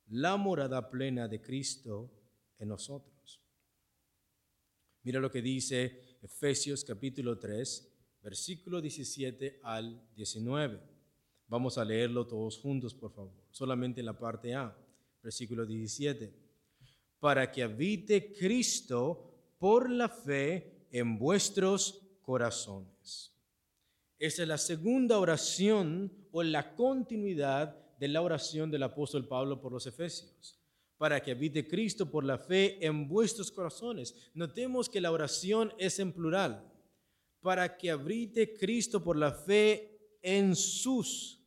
La 0.10 0.38
morada 0.38 0.88
plena 0.88 1.28
de 1.28 1.42
Cristo 1.42 2.12
en 2.60 2.68
nosotros. 2.68 3.42
Mira 5.02 5.20
lo 5.20 5.32
que 5.32 5.42
dice 5.42 6.18
Efesios 6.22 6.84
capítulo 6.84 7.40
3, 7.40 7.95
versículo 8.26 8.82
17 8.82 9.62
al 9.64 10.02
19. 10.16 10.82
Vamos 11.48 11.78
a 11.78 11.86
leerlo 11.86 12.28
todos 12.28 12.58
juntos, 12.58 12.94
por 12.94 13.14
favor. 13.14 13.32
Solamente 13.52 14.02
en 14.02 14.08
la 14.08 14.20
parte 14.20 14.54
A, 14.54 14.76
versículo 15.24 15.66
17 15.66 16.46
para 17.26 17.52
que 17.52 17.64
habite 17.64 18.34
Cristo 18.34 19.56
por 19.58 19.90
la 19.90 20.10
fe 20.10 20.86
en 20.92 21.18
vuestros 21.18 22.04
corazones. 22.22 23.34
Esa 24.20 24.44
es 24.44 24.48
la 24.48 24.60
segunda 24.60 25.18
oración 25.18 26.12
o 26.32 26.44
la 26.44 26.76
continuidad 26.76 27.76
de 27.98 28.10
la 28.10 28.22
oración 28.22 28.70
del 28.70 28.84
apóstol 28.84 29.28
Pablo 29.28 29.60
por 29.60 29.72
los 29.72 29.88
Efesios. 29.88 30.60
Para 31.00 31.20
que 31.20 31.32
habite 31.32 31.68
Cristo 31.68 32.12
por 32.12 32.24
la 32.24 32.38
fe 32.38 32.78
en 32.86 33.08
vuestros 33.08 33.52
corazones. 33.52 34.30
Notemos 34.36 34.88
que 34.88 35.02
la 35.02 35.12
oración 35.12 35.74
es 35.80 35.98
en 35.98 36.14
plural. 36.14 36.75
Para 37.46 37.78
que 37.78 37.92
habite 37.92 38.56
Cristo 38.56 39.04
por 39.04 39.16
la 39.16 39.32
fe 39.32 40.18
en 40.24 40.56
sus 40.56 41.40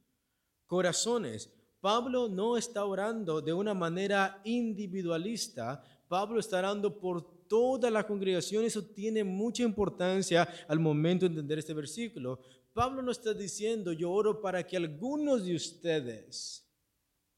corazones. 0.65 1.53
Pablo 1.81 2.29
no 2.29 2.57
está 2.57 2.85
orando 2.85 3.41
de 3.41 3.53
una 3.53 3.75
manera 3.75 4.41
individualista, 4.45 5.83
Pablo 6.07 6.39
está 6.39 6.61
orando 6.61 7.01
por 7.01 7.49
toda 7.49 7.91
la 7.91 8.07
congregación, 8.07 8.65
eso 8.65 8.85
tiene 8.85 9.25
mucha 9.25 9.65
importancia 9.65 10.49
al 10.69 10.79
momento 10.79 11.25
de 11.25 11.31
entender 11.31 11.59
este 11.59 11.75
versículo. 11.75 12.39
Pablo 12.73 13.03
no 13.03 13.11
está 13.11 13.35
diciendo, 13.35 13.93
yo 13.93 14.13
oro 14.13 14.41
para 14.41 14.65
que 14.65 14.77
algunos 14.77 15.45
de 15.45 15.57
ustedes 15.57 16.65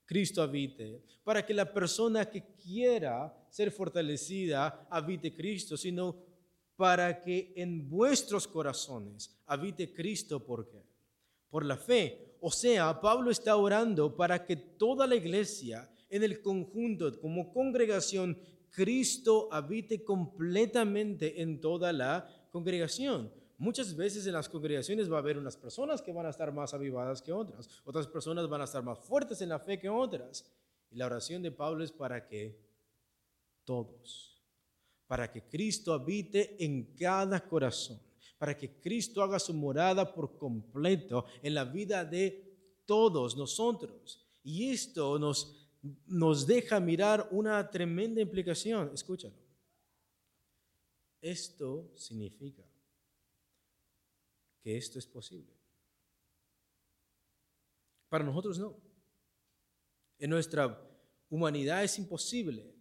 Cristo 0.04 0.42
habite, 0.42 1.02
para 1.24 1.46
que 1.46 1.54
la 1.54 1.72
persona 1.72 2.26
que 2.26 2.44
quiera 2.56 3.34
ser 3.48 3.70
fortalecida 3.70 4.86
habite 4.90 5.34
Cristo, 5.34 5.78
sino 5.78 6.28
para 6.80 7.20
que 7.20 7.52
en 7.56 7.90
vuestros 7.90 8.49
corazones 8.49 9.38
habite 9.44 9.92
Cristo. 9.92 10.42
¿Por 10.42 10.66
qué? 10.66 10.82
Por 11.50 11.66
la 11.66 11.76
fe. 11.76 12.38
O 12.40 12.50
sea, 12.50 12.99
Pablo 13.02 13.30
está 13.30 13.54
orando 13.56 14.16
para 14.16 14.46
que 14.46 14.56
toda 14.56 15.06
la 15.06 15.14
iglesia, 15.14 15.90
en 16.08 16.22
el 16.22 16.40
conjunto, 16.40 17.20
como 17.20 17.52
congregación, 17.52 18.38
Cristo 18.70 19.50
habite 19.52 20.02
completamente 20.02 21.42
en 21.42 21.60
toda 21.60 21.92
la 21.92 22.26
congregación. 22.50 23.30
Muchas 23.58 23.94
veces 23.94 24.26
en 24.26 24.32
las 24.32 24.49
congregaciones 24.49 25.12
va 25.12 25.16
a 25.16 25.20
haber 25.20 25.37
unas 25.37 25.58
personas 25.58 26.00
que 26.00 26.12
van 26.12 26.25
a 26.25 26.30
estar 26.30 26.50
más 26.50 26.72
avivadas 26.72 27.20
que 27.20 27.30
otras, 27.30 27.68
otras 27.84 28.06
personas 28.06 28.49
van 28.49 28.62
a 28.62 28.64
estar 28.64 28.82
más 28.82 29.00
fuertes 29.00 29.42
en 29.42 29.50
la 29.50 29.58
fe 29.58 29.78
que 29.78 29.90
otras. 29.90 30.50
Y 30.90 30.96
la 30.96 31.04
oración 31.04 31.42
de 31.42 31.52
Pablo 31.52 31.84
es 31.84 31.92
para 31.92 32.26
que 32.26 32.58
todos, 33.66 34.29
para 35.10 35.26
que 35.32 35.42
Cristo 35.42 35.92
habite 35.92 36.64
en 36.64 36.94
cada 36.94 37.40
corazón 37.40 37.98
para 38.40 38.56
que 38.56 38.80
Cristo 38.80 39.22
haga 39.22 39.38
su 39.38 39.52
morada 39.52 40.14
por 40.14 40.38
completo 40.38 41.26
en 41.42 41.52
la 41.52 41.62
vida 41.62 42.06
de 42.06 42.82
todos 42.86 43.36
nosotros. 43.36 44.26
Y 44.42 44.70
esto 44.70 45.18
nos, 45.18 45.68
nos 46.06 46.46
deja 46.46 46.80
mirar 46.80 47.28
una 47.32 47.70
tremenda 47.70 48.22
implicación. 48.22 48.92
Escúchalo. 48.94 49.34
Esto 51.20 51.92
significa 51.94 52.64
que 54.62 54.78
esto 54.78 54.98
es 54.98 55.06
posible. 55.06 55.52
Para 58.08 58.24
nosotros 58.24 58.58
no. 58.58 58.74
En 60.18 60.30
nuestra 60.30 60.82
humanidad 61.28 61.84
es 61.84 61.98
imposible 61.98 62.79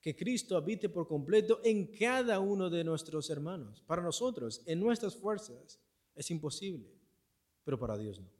que 0.00 0.14
Cristo 0.14 0.56
habite 0.56 0.88
por 0.88 1.08
completo 1.08 1.60
en 1.64 1.86
cada 1.96 2.38
uno 2.40 2.70
de 2.70 2.84
nuestros 2.84 3.30
hermanos. 3.30 3.82
Para 3.82 4.02
nosotros, 4.02 4.62
en 4.66 4.80
nuestras 4.80 5.16
fuerzas, 5.16 5.80
es 6.14 6.30
imposible, 6.30 6.88
pero 7.64 7.78
para 7.78 7.96
Dios 7.96 8.20
no. 8.20 8.30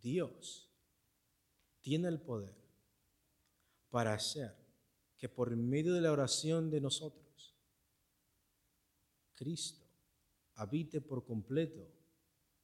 Dios 0.00 0.70
tiene 1.80 2.08
el 2.08 2.20
poder 2.20 2.54
para 3.90 4.14
hacer 4.14 4.54
que 5.16 5.28
por 5.28 5.54
medio 5.54 5.94
de 5.94 6.00
la 6.00 6.12
oración 6.12 6.70
de 6.70 6.80
nosotros, 6.80 7.54
Cristo 9.34 9.86
habite 10.54 11.00
por 11.00 11.24
completo 11.24 11.86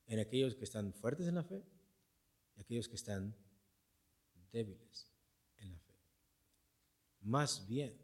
en 0.06 0.18
aquellos 0.18 0.54
que 0.54 0.64
están 0.64 0.92
fuertes 0.92 1.26
en 1.26 1.34
la 1.34 1.44
fe 1.44 1.62
y 2.56 2.60
aquellos 2.60 2.88
que 2.88 2.96
están 2.96 3.34
débiles 4.52 5.09
más 7.20 7.66
bien, 7.66 7.96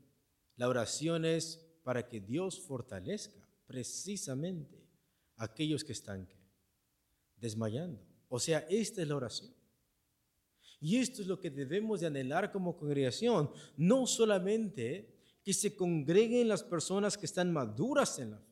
la 0.57 0.69
oración 0.69 1.25
es 1.25 1.67
para 1.83 2.09
que 2.09 2.21
Dios 2.21 2.61
fortalezca 2.61 3.49
precisamente 3.67 4.89
a 5.37 5.45
aquellos 5.45 5.85
que 5.85 5.93
están 5.93 6.29
desmayando. 7.37 8.01
O 8.29 8.39
sea, 8.39 8.67
esta 8.69 9.03
es 9.03 9.09
la 9.09 9.17
oración. 9.17 9.55
Y 10.81 10.99
esto 10.99 11.23
es 11.23 11.29
lo 11.29 11.41
que 11.41 11.51
debemos 11.51 12.01
de 12.01 12.07
anhelar 12.07 12.53
como 12.53 12.77
congregación, 12.77 13.51
no 13.77 14.07
solamente 14.07 15.15
que 15.43 15.55
se 15.55 15.75
congreguen 15.75 16.49
las 16.49 16.63
personas 16.63 17.17
que 17.17 17.27
están 17.27 17.53
maduras 17.53 18.19
en 18.19 18.33
la 18.33 18.39
fe, 18.39 18.47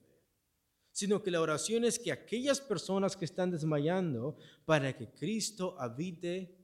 sino 0.91 1.23
que 1.23 1.31
la 1.31 1.41
oración 1.41 1.85
es 1.85 1.99
que 1.99 2.13
aquellas 2.13 2.61
personas 2.61 3.17
que 3.17 3.25
están 3.25 3.51
desmayando, 3.51 4.37
para 4.65 4.97
que 4.97 5.11
Cristo 5.11 5.77
habite 5.79 6.57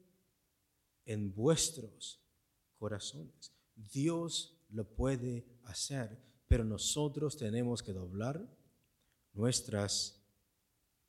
en 1.04 1.34
vuestros 1.34 2.20
corazones. 2.78 3.52
Dios 3.92 4.56
lo 4.70 4.84
puede 4.84 5.44
hacer, 5.64 6.18
pero 6.48 6.64
nosotros 6.64 7.36
tenemos 7.36 7.82
que 7.82 7.92
doblar 7.92 8.46
nuestras 9.32 10.20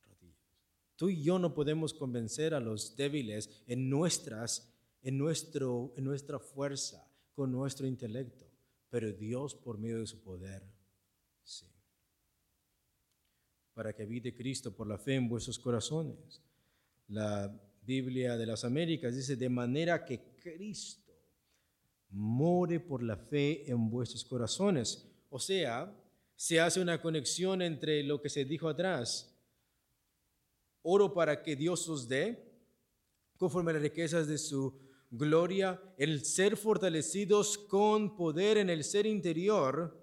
rodillas. 0.04 0.60
Tú 0.96 1.08
y 1.08 1.22
yo 1.22 1.38
no 1.38 1.54
podemos 1.54 1.92
convencer 1.92 2.54
a 2.54 2.60
los 2.60 2.96
débiles 2.96 3.62
en 3.66 3.90
nuestras 3.90 4.68
en 5.02 5.18
nuestro 5.18 5.92
en 5.96 6.04
nuestra 6.04 6.38
fuerza, 6.38 7.04
con 7.34 7.50
nuestro 7.50 7.86
intelecto, 7.86 8.46
pero 8.88 9.12
Dios 9.12 9.54
por 9.54 9.78
medio 9.78 9.98
de 9.98 10.06
su 10.06 10.22
poder 10.22 10.62
sí. 11.42 11.66
Para 13.74 13.92
que 13.92 14.02
habite 14.02 14.34
Cristo 14.34 14.74
por 14.74 14.86
la 14.86 14.98
fe 14.98 15.14
en 15.14 15.28
vuestros 15.28 15.58
corazones. 15.58 16.40
La 17.08 17.52
Biblia 17.84 18.36
de 18.36 18.46
las 18.46 18.64
Américas 18.64 19.16
dice 19.16 19.34
de 19.34 19.48
manera 19.48 20.04
que 20.04 20.36
Cristo 20.40 21.01
more 22.12 22.78
por 22.78 23.02
la 23.02 23.16
fe 23.16 23.70
en 23.70 23.90
vuestros 23.90 24.24
corazones. 24.24 25.10
O 25.30 25.38
sea, 25.38 25.92
se 26.36 26.60
hace 26.60 26.80
una 26.80 27.00
conexión 27.00 27.62
entre 27.62 28.02
lo 28.02 28.20
que 28.20 28.28
se 28.28 28.44
dijo 28.44 28.68
atrás. 28.68 29.34
Oro 30.82 31.14
para 31.14 31.42
que 31.42 31.56
Dios 31.56 31.88
os 31.88 32.08
dé, 32.08 32.52
conforme 33.36 33.70
a 33.70 33.74
las 33.74 33.82
riquezas 33.82 34.26
de 34.26 34.38
su 34.38 34.78
gloria, 35.10 35.80
el 35.96 36.24
ser 36.24 36.56
fortalecidos 36.56 37.56
con 37.56 38.16
poder 38.16 38.58
en 38.58 38.70
el 38.70 38.84
ser 38.84 39.06
interior, 39.06 39.98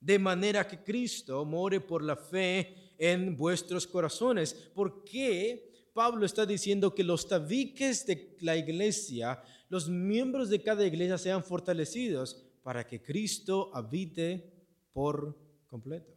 de 0.00 0.18
manera 0.18 0.66
que 0.66 0.82
Cristo 0.82 1.44
more 1.44 1.80
por 1.80 2.02
la 2.02 2.16
fe 2.16 2.94
en 2.98 3.36
vuestros 3.36 3.86
corazones. 3.86 4.52
¿Por 4.52 5.04
qué 5.04 5.71
Pablo 5.92 6.24
está 6.24 6.46
diciendo 6.46 6.94
que 6.94 7.04
los 7.04 7.28
tabiques 7.28 8.06
de 8.06 8.36
la 8.40 8.56
iglesia, 8.56 9.42
los 9.68 9.88
miembros 9.88 10.48
de 10.48 10.62
cada 10.62 10.86
iglesia 10.86 11.18
sean 11.18 11.44
fortalecidos 11.44 12.42
para 12.62 12.86
que 12.86 13.02
Cristo 13.02 13.70
habite 13.74 14.52
por 14.92 15.36
completo? 15.68 16.12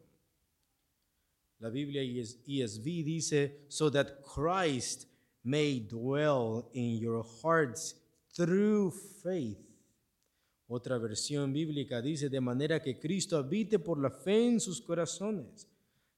La 1.59 1.69
Biblia 1.69 2.01
ESV 2.01 2.83
dice, 3.03 3.65
so 3.69 3.89
that 3.91 4.21
Christ 4.21 5.07
may 5.43 5.79
dwell 5.79 6.69
in 6.73 6.99
your 6.99 7.23
hearts 7.41 7.95
through 8.35 8.91
faith. 9.23 9.59
Otra 10.67 10.97
versión 10.97 11.53
bíblica 11.53 12.01
dice, 12.01 12.29
de 12.29 12.41
manera 12.41 12.81
que 12.81 12.99
Cristo 12.99 13.37
habite 13.37 13.79
por 13.79 13.99
la 13.99 14.09
fe 14.09 14.47
en 14.47 14.59
sus 14.59 14.81
corazones. 14.81 15.67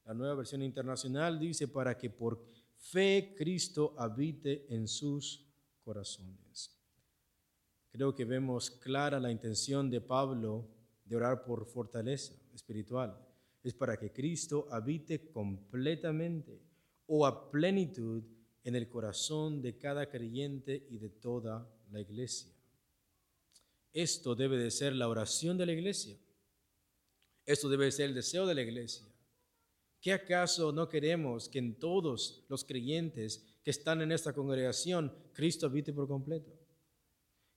La 0.05 0.13
nueva 0.13 0.35
versión 0.35 0.61
internacional 0.63 1.37
dice, 1.37 1.67
para 1.67 1.97
que 1.97 2.09
por 2.09 2.41
fe 2.77 3.33
Cristo 3.37 3.93
habite 3.97 4.65
en 4.69 4.87
sus 4.87 5.45
corazones. 5.83 6.77
Creo 7.91 8.13
que 8.13 8.25
vemos 8.25 8.69
clara 8.69 9.19
la 9.19 9.31
intención 9.31 9.89
de 9.89 10.01
Pablo 10.01 10.67
de 11.03 11.15
orar 11.15 11.43
por 11.43 11.65
fortaleza 11.65 12.33
espiritual. 12.53 13.17
Es 13.63 13.73
para 13.73 13.97
que 13.97 14.11
Cristo 14.11 14.67
habite 14.71 15.31
completamente 15.31 16.61
o 17.07 17.25
a 17.25 17.49
plenitud 17.49 18.23
en 18.63 18.75
el 18.75 18.89
corazón 18.89 19.61
de 19.61 19.77
cada 19.77 20.09
creyente 20.09 20.85
y 20.89 20.97
de 20.97 21.09
toda 21.09 21.67
la 21.89 22.01
iglesia. 22.01 22.51
Esto 23.93 24.35
debe 24.35 24.57
de 24.57 24.69
ser 24.69 24.93
la 24.93 25.07
oración 25.07 25.57
de 25.57 25.65
la 25.65 25.71
iglesia. 25.71 26.17
Esto 27.45 27.69
debe 27.69 27.85
de 27.85 27.91
ser 27.91 28.09
el 28.09 28.15
deseo 28.15 28.45
de 28.45 28.55
la 28.55 28.61
iglesia. 28.61 29.06
¿Qué 29.99 30.13
acaso 30.13 30.71
no 30.71 30.87
queremos 30.87 31.49
que 31.49 31.59
en 31.59 31.75
todos 31.79 32.45
los 32.49 32.63
creyentes 32.63 33.43
que 33.63 33.71
están 33.71 34.01
en 34.01 34.11
esta 34.11 34.33
congregación 34.33 35.11
Cristo 35.33 35.65
habite 35.65 35.93
por 35.93 36.07
completo? 36.07 36.51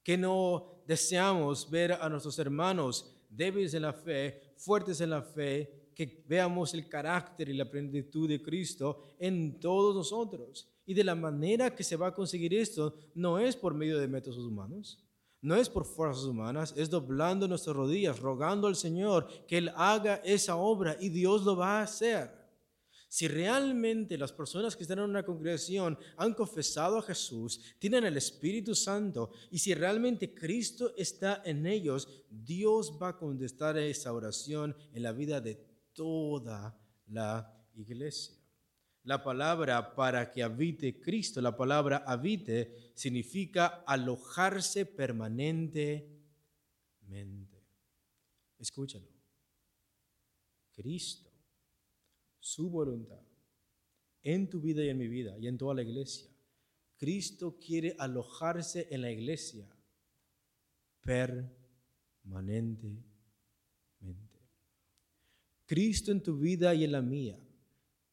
Que 0.03 0.17
no 0.17 0.83
deseamos 0.87 1.71
ver 1.71 1.93
a 1.93 2.09
nuestros 2.09 2.39
hermanos 2.39 3.15
débiles 3.29 3.75
en 3.75 3.83
la 3.83 3.93
fe, 3.93 4.55
fuertes 4.57 5.01
en 5.01 5.11
la 5.11 5.23
fe, 5.23 5.91
que 5.95 6.25
veamos 6.27 6.73
el 6.73 6.89
carácter 6.89 7.49
y 7.51 7.53
la 7.53 7.71
plenitud 7.71 8.29
de 8.29 8.43
Cristo 8.43 9.03
en 9.19 9.61
todos 9.61 9.95
nosotros. 9.95 10.67
Y 10.87 10.95
de 10.95 11.05
la 11.05 11.15
manera 11.15 11.75
que 11.75 11.85
se 11.85 11.97
va 11.97 12.09
a 12.09 12.15
conseguir 12.15 12.55
esto 12.55 12.95
no 13.15 13.39
es 13.39 13.55
por 13.55 13.75
medio 13.75 13.99
de 13.99 14.09
métodos 14.09 14.39
humanos, 14.39 15.05
no 15.43 15.57
es 15.57 15.69
por 15.69 15.85
fuerzas 15.85 16.25
humanas, 16.25 16.75
es 16.77 16.91
doblando 16.91 17.49
nuestras 17.49 17.75
rodillas, 17.75 18.21
rogando 18.21 18.67
al 18.67 18.77
Señor 18.77 19.27
que 19.47 19.59
Él 19.59 19.73
haga 19.75 20.17
esa 20.17 20.57
obra 20.57 20.97
y 21.01 21.09
Dios 21.09 21.45
lo 21.45 21.57
va 21.57 21.81
a 21.81 21.83
hacer. 21.83 22.41
Si 23.09 23.27
realmente 23.27 24.17
las 24.17 24.33
personas 24.33 24.77
que 24.77 24.85
están 24.85 25.01
en 25.01 25.11
una 25.11 25.25
congregación 25.25 25.99
han 26.17 26.33
confesado 26.33 26.99
a 26.99 27.03
Jesús, 27.03 27.61
tienen 27.81 28.05
el 28.05 28.17
Espíritu 28.17 28.73
Santo, 28.73 29.33
y 29.51 29.59
si 29.59 29.75
realmente 29.75 30.33
Cristo 30.33 30.93
está 30.97 31.43
en 31.45 31.67
ellos, 31.67 32.07
Dios 32.31 32.97
va 33.03 33.09
a 33.09 33.17
contestar 33.17 33.77
esa 33.79 34.13
oración 34.13 34.77
en 34.93 35.03
la 35.03 35.11
vida 35.11 35.41
de 35.41 35.57
toda 35.93 36.79
la 37.09 37.53
iglesia. 37.75 38.37
La 39.03 39.25
palabra 39.25 39.95
para 39.95 40.31
que 40.31 40.43
habite 40.43 41.01
Cristo, 41.01 41.41
la 41.41 41.57
palabra 41.57 42.05
habite, 42.07 42.90
significa 43.01 43.83
alojarse 43.87 44.85
permanentemente. 44.85 47.65
Escúchalo. 48.59 49.09
Cristo, 50.73 51.31
su 52.39 52.69
voluntad, 52.69 53.23
en 54.23 54.51
tu 54.51 54.61
vida 54.61 54.85
y 54.85 54.91
en 54.91 54.99
mi 54.99 55.09
vida 55.09 55.39
y 55.39 55.47
en 55.47 55.57
toda 55.57 55.75
la 55.75 55.83
iglesia. 55.83 56.29
Cristo 56.99 57.57
quiere 57.59 57.97
alojarse 57.99 58.89
en 58.91 59.01
la 59.01 59.11
iglesia 59.11 59.67
permanentemente. 61.01 63.09
Cristo 65.65 66.13
en 66.13 66.23
tu 66.23 66.37
vida 66.37 66.75
y 66.75 66.85
en 66.85 66.93
la 66.93 67.01
mía 67.01 67.39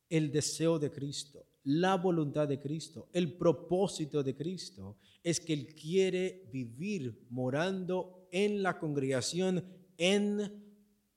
el 0.10 0.32
deseo 0.32 0.80
de 0.80 0.90
Cristo, 0.92 1.46
la 1.68 1.96
voluntad 1.96 2.48
de 2.48 2.62
Cristo, 2.62 3.10
el 3.12 3.34
propósito 3.34 4.24
de 4.24 4.34
Cristo 4.36 4.98
es 5.22 5.42
que 5.42 5.52
Él 5.52 5.76
quiere 5.76 6.48
vivir 6.52 7.26
morando 7.30 8.30
en 8.32 8.64
la 8.64 8.80
congregación, 8.80 9.66
en 9.98 10.64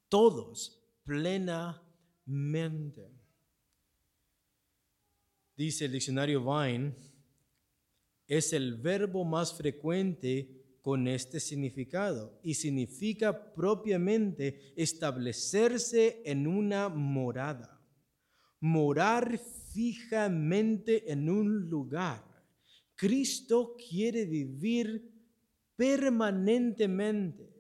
todos, 0.09 0.83
plenamente. 1.05 1.79
Dice 5.57 5.85
el 5.85 5.93
diccionario 5.93 6.41
Vine, 6.41 6.97
es 8.27 8.53
el 8.53 8.75
verbo 8.75 9.25
más 9.25 9.55
frecuente 9.55 10.79
con 10.83 11.07
este 11.07 11.39
significado 11.39 12.41
y 12.43 12.55
significa 12.55 13.53
propiamente 13.53 14.73
establecerse 14.75 16.23
en 16.25 16.49
una 16.49 16.89
morada 16.89 17.81
morar 18.61 19.41
fijamente 19.73 21.11
en 21.11 21.29
un 21.29 21.69
lugar. 21.69 22.25
Cristo 22.95 23.77
quiere 23.89 24.25
vivir 24.25 25.11
permanentemente 25.77 27.51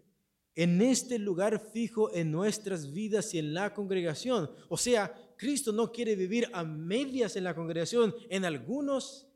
en 0.54 0.82
este 0.82 1.18
lugar 1.18 1.58
fijo 1.72 2.12
en 2.12 2.30
nuestras 2.30 2.92
vidas 2.92 3.32
y 3.32 3.38
en 3.38 3.54
la 3.54 3.72
congregación. 3.72 4.50
O 4.68 4.76
sea, 4.76 5.14
Cristo 5.36 5.72
no 5.72 5.90
quiere 5.90 6.14
vivir 6.16 6.50
a 6.52 6.64
medias 6.64 7.36
en 7.36 7.44
la 7.44 7.54
congregación, 7.54 8.14
en 8.28 8.44
algunos 8.44 9.26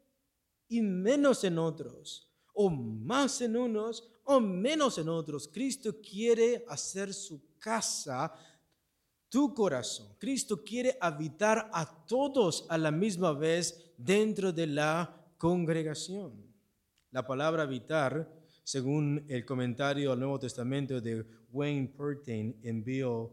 y 0.69 0.83
menos 0.83 1.45
en 1.45 1.59
otros, 1.59 2.31
o 2.53 2.69
más 2.69 3.41
en 3.41 3.57
unos 3.57 4.07
o 4.25 4.41
menos 4.41 4.99
en 4.99 5.09
otros. 5.09 5.49
Cristo 5.49 5.97
quiere 6.01 6.65
hacer 6.69 7.15
su 7.15 7.41
casa 7.59 8.35
tu 9.35 9.53
corazón. 9.53 10.07
Cristo 10.21 10.63
quiere 10.63 10.97
habitar 11.01 11.69
a 11.73 12.07
todos 12.07 12.67
a 12.69 12.79
la 12.79 12.93
misma 12.93 13.33
vez 13.33 13.93
dentro 13.99 14.53
de 14.53 14.69
la 14.69 15.13
congregación. 15.39 16.35
La 17.11 17.27
palabra 17.27 17.65
habitar, 17.65 18.33
según 18.63 19.25
el 19.29 19.45
comentario 19.45 20.13
al 20.13 20.21
Nuevo 20.21 20.39
Testamento 20.39 21.01
de 21.01 21.27
Wayne 21.51 21.89
Pertain 21.89 22.61
en 22.63 22.85
Bill 22.85 23.27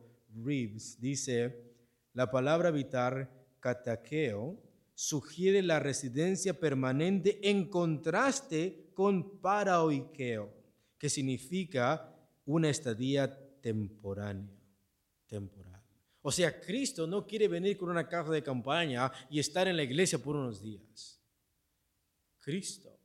Reeves, 0.43 0.99
dice, 0.99 1.71
la 2.13 2.31
palabra 2.31 2.69
habitar, 2.69 3.29
kataqueo, 3.59 4.57
sugiere 4.95 5.61
la 5.61 5.79
residencia 5.79 6.59
permanente 6.59 7.47
en 7.47 7.69
contraste 7.69 8.89
con 8.95 9.39
paraoikeo, 9.39 10.51
que 10.97 11.09
significa 11.11 12.11
una 12.43 12.71
estadía 12.71 13.29
temporánea. 13.61 14.49
temporal. 15.27 15.80
O 16.21 16.31
sea, 16.31 16.59
Cristo 16.59 17.07
no 17.07 17.25
quiere 17.25 17.47
venir 17.47 17.77
con 17.77 17.89
una 17.89 18.07
casa 18.07 18.31
de 18.31 18.43
campaña 18.43 19.11
y 19.29 19.39
estar 19.39 19.67
en 19.67 19.75
la 19.75 19.83
iglesia 19.83 20.19
por 20.19 20.35
unos 20.35 20.61
días. 20.61 21.19
Cristo 22.39 22.99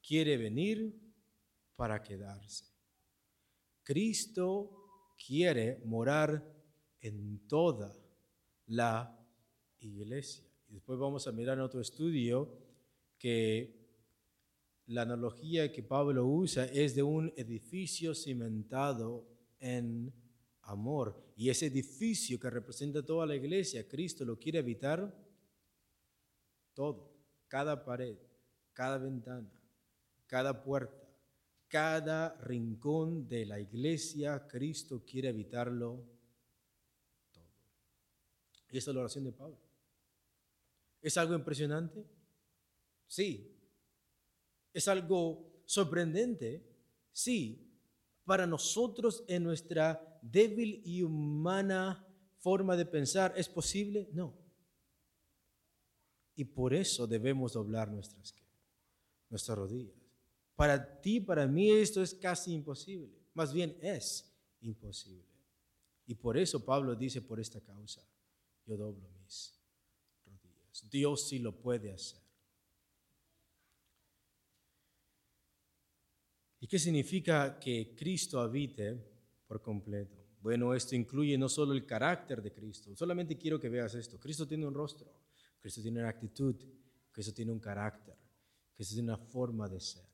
quiere 0.00 0.36
venir 0.36 1.00
para 1.76 2.02
quedarse. 2.02 2.64
Cristo 3.82 5.14
quiere 5.26 5.80
morar 5.84 6.44
en 7.00 7.46
toda 7.46 7.96
la 8.66 9.18
iglesia. 9.80 10.44
Y 10.68 10.74
después 10.74 10.98
vamos 10.98 11.26
a 11.26 11.32
mirar 11.32 11.58
en 11.58 11.64
otro 11.64 11.80
estudio 11.80 12.58
que 13.18 13.80
la 14.86 15.02
analogía 15.02 15.70
que 15.70 15.82
Pablo 15.82 16.26
usa 16.26 16.64
es 16.64 16.94
de 16.94 17.02
un 17.02 17.32
edificio 17.36 18.14
cimentado 18.14 19.28
en 19.60 20.12
amor. 20.62 21.32
Y 21.36 21.50
ese 21.50 21.66
edificio 21.66 22.38
que 22.38 22.50
representa 22.50 23.04
toda 23.04 23.26
la 23.26 23.34
iglesia, 23.34 23.88
Cristo 23.88 24.24
lo 24.24 24.38
quiere 24.38 24.58
habitar 24.58 25.14
todo, 26.74 27.12
cada 27.48 27.84
pared, 27.84 28.16
cada 28.72 28.98
ventana, 28.98 29.50
cada 30.26 30.62
puerta, 30.62 31.06
cada 31.68 32.34
rincón 32.42 33.28
de 33.28 33.46
la 33.46 33.60
iglesia, 33.60 34.46
Cristo 34.46 35.02
quiere 35.04 35.28
habitarlo 35.28 36.04
todo. 37.32 37.44
Y 38.70 38.78
esa 38.78 38.90
es 38.90 38.94
la 38.94 39.00
oración 39.00 39.24
de 39.24 39.32
Pablo. 39.32 39.58
¿Es 41.00 41.16
algo 41.16 41.34
impresionante? 41.34 42.06
Sí. 43.06 43.58
¿Es 44.72 44.88
algo 44.88 45.62
sorprendente? 45.66 46.64
Sí. 47.10 47.68
Para 48.24 48.46
nosotros 48.46 49.24
en 49.26 49.42
nuestra 49.42 50.11
débil 50.22 50.80
y 50.84 51.02
humana 51.02 52.06
forma 52.38 52.76
de 52.76 52.86
pensar 52.86 53.34
es 53.36 53.48
posible? 53.48 54.08
No. 54.12 54.34
Y 56.34 56.44
por 56.44 56.72
eso 56.72 57.06
debemos 57.06 57.52
doblar 57.52 57.90
nuestras, 57.90 58.34
nuestras 59.28 59.58
rodillas. 59.58 59.96
Para 60.56 61.00
ti, 61.00 61.20
para 61.20 61.46
mí 61.46 61.70
esto 61.70 62.02
es 62.02 62.14
casi 62.14 62.52
imposible. 62.52 63.12
Más 63.34 63.52
bien 63.52 63.76
es 63.82 64.32
imposible. 64.60 65.28
Y 66.06 66.14
por 66.14 66.38
eso 66.38 66.64
Pablo 66.64 66.94
dice, 66.94 67.20
por 67.20 67.40
esta 67.40 67.60
causa, 67.60 68.02
yo 68.66 68.76
doblo 68.76 69.08
mis 69.20 69.60
rodillas. 70.24 70.88
Dios 70.90 71.28
sí 71.28 71.38
lo 71.38 71.60
puede 71.60 71.92
hacer. 71.92 72.22
¿Y 76.60 76.66
qué 76.68 76.78
significa 76.78 77.58
que 77.58 77.94
Cristo 77.96 78.40
habite 78.40 79.11
por 79.52 79.60
completo? 79.60 80.16
Bueno, 80.40 80.72
esto 80.72 80.96
incluye 80.96 81.36
no 81.36 81.46
solo 81.46 81.74
el 81.74 81.84
carácter 81.84 82.40
de 82.40 82.52
Cristo, 82.52 82.96
solamente 82.96 83.36
quiero 83.36 83.60
que 83.60 83.68
veas 83.68 83.94
esto. 83.94 84.18
Cristo 84.18 84.48
tiene 84.48 84.66
un 84.66 84.72
rostro, 84.72 85.12
Cristo 85.60 85.82
tiene 85.82 86.00
una 86.00 86.08
actitud, 86.08 86.56
Cristo 87.10 87.34
tiene 87.34 87.52
un 87.52 87.60
carácter, 87.60 88.16
Cristo 88.74 88.94
tiene 88.94 89.12
una 89.12 89.18
forma 89.18 89.68
de 89.68 89.78
ser. 89.78 90.08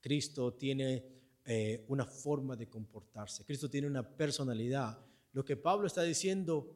Cristo 0.00 0.54
tiene 0.54 1.04
eh, 1.44 1.84
una 1.88 2.06
forma 2.06 2.56
de 2.56 2.70
comportarse, 2.70 3.44
Cristo 3.44 3.68
tiene 3.68 3.86
una 3.86 4.02
personalidad. 4.02 4.98
Lo 5.32 5.44
que 5.44 5.58
Pablo 5.58 5.86
está 5.86 6.02
diciendo, 6.02 6.74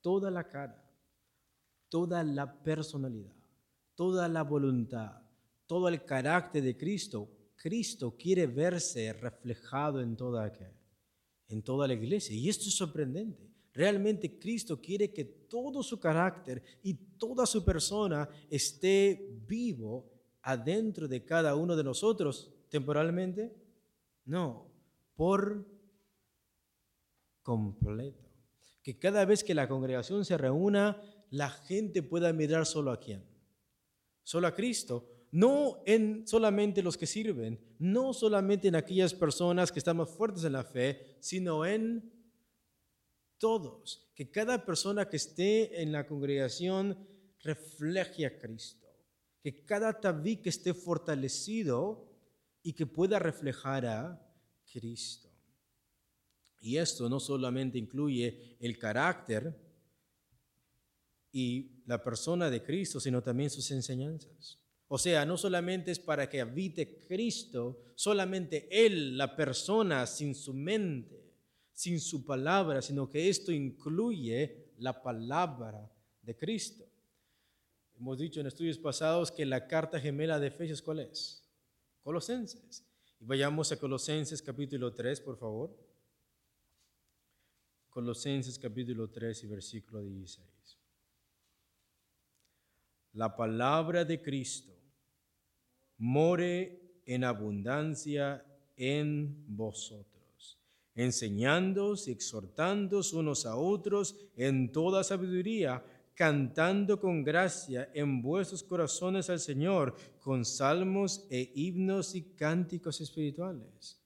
toda 0.00 0.30
la 0.30 0.48
cara, 0.48 0.82
toda 1.90 2.24
la 2.24 2.62
personalidad, 2.62 3.36
toda 3.94 4.26
la 4.28 4.44
voluntad, 4.44 5.20
todo 5.66 5.88
el 5.88 6.06
carácter 6.06 6.62
de 6.62 6.74
Cristo 6.74 7.37
Cristo 7.58 8.16
quiere 8.16 8.46
verse 8.46 9.12
reflejado 9.12 10.00
en 10.00 10.16
toda, 10.16 10.52
en 11.48 11.62
toda 11.62 11.88
la 11.88 11.94
iglesia. 11.94 12.34
Y 12.34 12.48
esto 12.48 12.68
es 12.68 12.76
sorprendente. 12.76 13.50
Realmente 13.74 14.38
Cristo 14.38 14.80
quiere 14.80 15.12
que 15.12 15.24
todo 15.24 15.82
su 15.82 15.98
carácter 16.00 16.62
y 16.82 16.94
toda 16.94 17.46
su 17.46 17.64
persona 17.64 18.28
esté 18.48 19.40
vivo 19.46 20.10
adentro 20.42 21.08
de 21.08 21.24
cada 21.24 21.54
uno 21.56 21.76
de 21.76 21.84
nosotros 21.84 22.54
temporalmente. 22.70 23.54
No, 24.24 24.70
por 25.14 25.66
completo. 27.42 28.28
Que 28.82 28.98
cada 28.98 29.24
vez 29.24 29.42
que 29.42 29.54
la 29.54 29.68
congregación 29.68 30.24
se 30.24 30.38
reúna, 30.38 31.02
la 31.30 31.50
gente 31.50 32.02
pueda 32.02 32.32
mirar 32.32 32.66
solo 32.66 32.92
a 32.92 33.00
quién. 33.00 33.24
Solo 34.22 34.46
a 34.46 34.54
Cristo 34.54 35.17
no 35.30 35.82
en 35.86 36.26
solamente 36.26 36.82
los 36.82 36.96
que 36.96 37.06
sirven, 37.06 37.60
no 37.78 38.12
solamente 38.12 38.68
en 38.68 38.76
aquellas 38.76 39.14
personas 39.14 39.70
que 39.70 39.78
están 39.78 39.96
más 39.96 40.10
fuertes 40.10 40.44
en 40.44 40.52
la 40.52 40.64
fe, 40.64 41.16
sino 41.20 41.64
en 41.66 42.12
todos. 43.38 44.10
Que 44.14 44.30
cada 44.30 44.64
persona 44.64 45.08
que 45.08 45.16
esté 45.16 45.82
en 45.82 45.92
la 45.92 46.06
congregación 46.06 47.06
refleje 47.40 48.26
a 48.26 48.38
Cristo. 48.38 48.86
Que 49.42 49.64
cada 49.64 50.00
tabique 50.00 50.48
esté 50.48 50.74
fortalecido 50.74 52.08
y 52.62 52.72
que 52.72 52.86
pueda 52.86 53.18
reflejar 53.18 53.86
a 53.86 54.20
Cristo. 54.70 55.28
Y 56.60 56.76
esto 56.76 57.08
no 57.08 57.20
solamente 57.20 57.78
incluye 57.78 58.56
el 58.60 58.78
carácter 58.78 59.56
y 61.30 61.82
la 61.86 62.02
persona 62.02 62.50
de 62.50 62.62
Cristo, 62.62 62.98
sino 62.98 63.22
también 63.22 63.50
sus 63.50 63.70
enseñanzas. 63.70 64.58
O 64.88 64.96
sea, 64.96 65.26
no 65.26 65.36
solamente 65.36 65.90
es 65.90 65.98
para 65.98 66.28
que 66.30 66.40
habite 66.40 66.98
Cristo, 67.06 67.78
solamente 67.94 68.68
Él, 68.70 69.18
la 69.18 69.36
persona, 69.36 70.06
sin 70.06 70.34
su 70.34 70.54
mente, 70.54 71.28
sin 71.74 72.00
su 72.00 72.24
palabra, 72.24 72.80
sino 72.80 73.08
que 73.08 73.28
esto 73.28 73.52
incluye 73.52 74.72
la 74.78 75.02
palabra 75.02 75.92
de 76.22 76.34
Cristo. 76.34 76.88
Hemos 77.98 78.18
dicho 78.18 78.40
en 78.40 78.46
estudios 78.46 78.78
pasados 78.78 79.30
que 79.30 79.44
la 79.44 79.66
carta 79.66 80.00
gemela 80.00 80.38
de 80.38 80.46
Efesios, 80.46 80.80
¿cuál 80.80 81.00
es? 81.00 81.44
Colosenses. 82.02 82.84
Y 83.20 83.26
vayamos 83.26 83.70
a 83.72 83.78
Colosenses 83.78 84.40
capítulo 84.40 84.94
3, 84.94 85.20
por 85.20 85.36
favor. 85.36 85.76
Colosenses 87.90 88.58
capítulo 88.58 89.10
3 89.10 89.44
y 89.44 89.46
versículo 89.48 90.00
16. 90.00 90.78
La 93.12 93.36
palabra 93.36 94.04
de 94.04 94.22
Cristo 94.22 94.77
more 95.98 97.00
en 97.04 97.24
abundancia 97.24 98.44
en 98.76 99.44
vosotros, 99.48 100.58
enseñándoos 100.94 102.08
y 102.08 102.12
exhortándoos 102.12 103.12
unos 103.12 103.44
a 103.46 103.56
otros 103.56 104.16
en 104.36 104.72
toda 104.72 105.04
sabiduría, 105.04 105.84
cantando 106.14 106.98
con 106.98 107.22
gracia 107.22 107.90
en 107.94 108.22
vuestros 108.22 108.62
corazones 108.62 109.30
al 109.30 109.38
Señor, 109.38 109.94
con 110.20 110.44
salmos 110.44 111.26
e 111.30 111.52
himnos 111.54 112.14
y 112.14 112.22
cánticos 112.34 113.00
espirituales. 113.00 114.00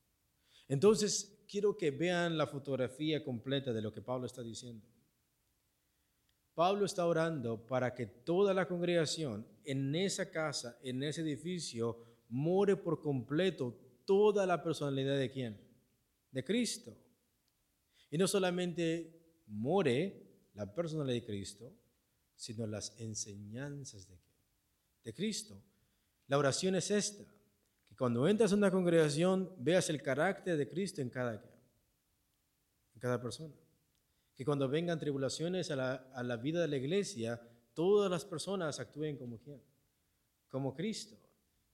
Entonces, 0.69 1.45
quiero 1.49 1.77
que 1.77 1.91
vean 1.91 2.39
la 2.39 2.47
fotografía 2.47 3.23
completa 3.23 3.73
de 3.73 3.83
lo 3.83 3.93
que 3.93 4.01
Pablo 4.01 4.27
está 4.27 4.43
diciendo. 4.43 4.87
Pablo 6.55 6.85
está 6.85 7.07
orando 7.07 7.67
para 7.67 7.95
que 7.95 8.07
toda 8.07 8.53
la 8.53 8.69
congregación 8.69 9.47
en 9.65 9.95
esa 9.95 10.31
casa, 10.31 10.79
en 10.83 11.03
ese 11.03 11.23
edificio, 11.23 11.99
more 12.29 12.77
por 12.77 13.01
completo 13.01 13.79
toda 14.05 14.47
la 14.47 14.63
personalidad 14.63 15.17
de 15.17 15.31
quién? 15.31 15.61
De 16.31 16.45
Cristo. 16.45 16.95
Y 18.11 18.19
no 18.19 18.29
solamente 18.29 19.43
more 19.47 20.51
la 20.55 20.75
personalidad 20.75 21.15
de 21.15 21.25
Cristo, 21.25 21.73
sino 22.35 22.67
las 22.67 22.99
enseñanzas 23.01 24.07
de, 24.07 24.19
de 25.05 25.15
Cristo. 25.15 25.63
La 26.27 26.37
oración 26.37 26.75
es 26.75 26.91
esta, 26.91 27.25
que 27.89 27.97
cuando 27.97 28.29
entras 28.29 28.53
en 28.53 28.59
una 28.59 28.71
congregación 28.71 29.55
veas 29.59 29.89
el 29.89 30.03
carácter 30.03 30.59
de 30.59 30.69
Cristo 30.69 31.01
en 31.01 31.09
cada, 31.09 31.35
en 32.95 33.01
cada 33.01 33.21
persona 33.21 33.55
que 34.43 34.47
cuando 34.47 34.69
vengan 34.69 34.99
tribulaciones 34.99 35.71
a 35.71 35.77
la, 35.77 36.37
vida 36.37 36.63
de 36.63 36.67
la 36.67 36.77
iglesia, 36.77 37.41
todas 37.75 38.11
las 38.11 38.25
personas 38.25 38.81
actúen 38.81 39.17
como 39.17 39.39
quién? 39.39 39.63
Como 40.49 40.75
Cristo. 40.75 41.17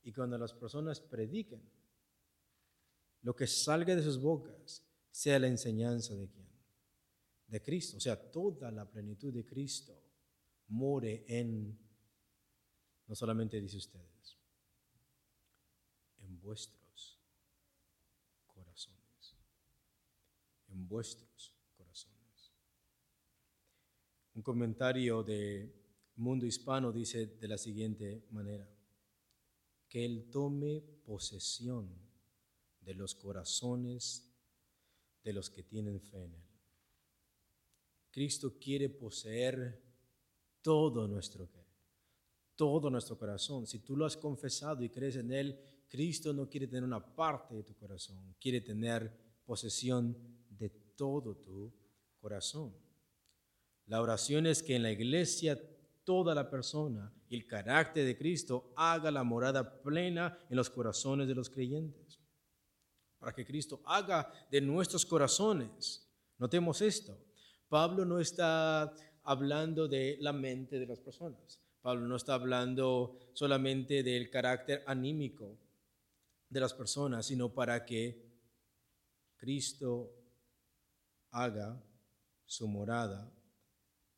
Y 0.02 0.12
cuando 0.12 0.36
las 0.36 0.52
personas 0.52 1.00
prediquen, 1.00 1.62
lo 3.22 3.34
que 3.34 3.46
salga 3.46 3.96
de 3.96 4.02
sus 4.02 4.20
bocas 4.20 4.86
sea 5.10 5.38
la 5.38 5.46
enseñanza 5.46 6.14
de 6.14 6.28
quién? 6.28 6.46
De 7.46 7.62
Cristo. 7.62 7.96
O 7.96 8.00
sea, 8.00 8.20
toda 8.30 8.70
la 8.70 8.84
plenitud 8.84 9.32
de 9.32 9.46
Cristo 9.46 9.98
more 10.66 11.24
en, 11.26 11.74
no 13.06 13.14
solamente 13.14 13.58
dice 13.62 13.78
ustedes, 13.78 14.36
en 16.18 16.38
vuestros 16.38 17.18
corazones. 18.46 19.38
En 20.68 20.86
vuestros 20.86 21.57
un 24.38 24.42
comentario 24.42 25.24
de 25.24 25.68
Mundo 26.14 26.46
Hispano 26.46 26.92
dice 26.92 27.26
de 27.26 27.48
la 27.48 27.58
siguiente 27.58 28.24
manera, 28.30 28.70
que 29.88 30.04
Él 30.04 30.30
tome 30.30 30.80
posesión 31.04 31.88
de 32.80 32.94
los 32.94 33.16
corazones 33.16 34.32
de 35.24 35.32
los 35.32 35.50
que 35.50 35.64
tienen 35.64 36.00
fe 36.00 36.22
en 36.22 36.34
Él. 36.34 36.44
Cristo 38.12 38.54
quiere 38.60 38.88
poseer 38.88 39.82
todo 40.62 41.08
nuestro 41.08 41.48
todo 42.54 42.90
nuestro 42.90 43.18
corazón. 43.18 43.66
Si 43.66 43.80
tú 43.80 43.96
lo 43.96 44.06
has 44.06 44.16
confesado 44.16 44.84
y 44.84 44.88
crees 44.88 45.16
en 45.16 45.32
Él, 45.32 45.58
Cristo 45.88 46.32
no 46.32 46.48
quiere 46.48 46.68
tener 46.68 46.84
una 46.84 47.04
parte 47.04 47.56
de 47.56 47.64
tu 47.64 47.74
corazón, 47.74 48.36
quiere 48.40 48.60
tener 48.60 49.42
posesión 49.44 50.16
de 50.48 50.70
todo 50.94 51.34
tu 51.34 51.72
corazón. 52.20 52.87
La 53.88 54.02
oración 54.02 54.46
es 54.46 54.62
que 54.62 54.76
en 54.76 54.82
la 54.82 54.92
iglesia 54.92 55.58
toda 56.04 56.34
la 56.34 56.50
persona 56.50 57.12
y 57.28 57.36
el 57.36 57.46
carácter 57.46 58.04
de 58.04 58.18
Cristo 58.18 58.72
haga 58.76 59.10
la 59.10 59.24
morada 59.24 59.82
plena 59.82 60.38
en 60.50 60.56
los 60.56 60.68
corazones 60.68 61.26
de 61.26 61.34
los 61.34 61.48
creyentes. 61.48 62.20
Para 63.18 63.34
que 63.34 63.46
Cristo 63.46 63.80
haga 63.86 64.30
de 64.50 64.60
nuestros 64.60 65.06
corazones. 65.06 66.06
Notemos 66.36 66.82
esto. 66.82 67.18
Pablo 67.68 68.04
no 68.04 68.20
está 68.20 68.92
hablando 69.24 69.88
de 69.88 70.18
la 70.20 70.34
mente 70.34 70.78
de 70.78 70.86
las 70.86 71.00
personas. 71.00 71.60
Pablo 71.80 72.06
no 72.06 72.16
está 72.16 72.34
hablando 72.34 73.18
solamente 73.32 74.02
del 74.02 74.28
carácter 74.28 74.84
anímico 74.86 75.58
de 76.48 76.60
las 76.60 76.74
personas, 76.74 77.24
sino 77.26 77.54
para 77.54 77.86
que 77.86 78.22
Cristo 79.38 80.12
haga 81.30 81.82
su 82.44 82.68
morada 82.68 83.32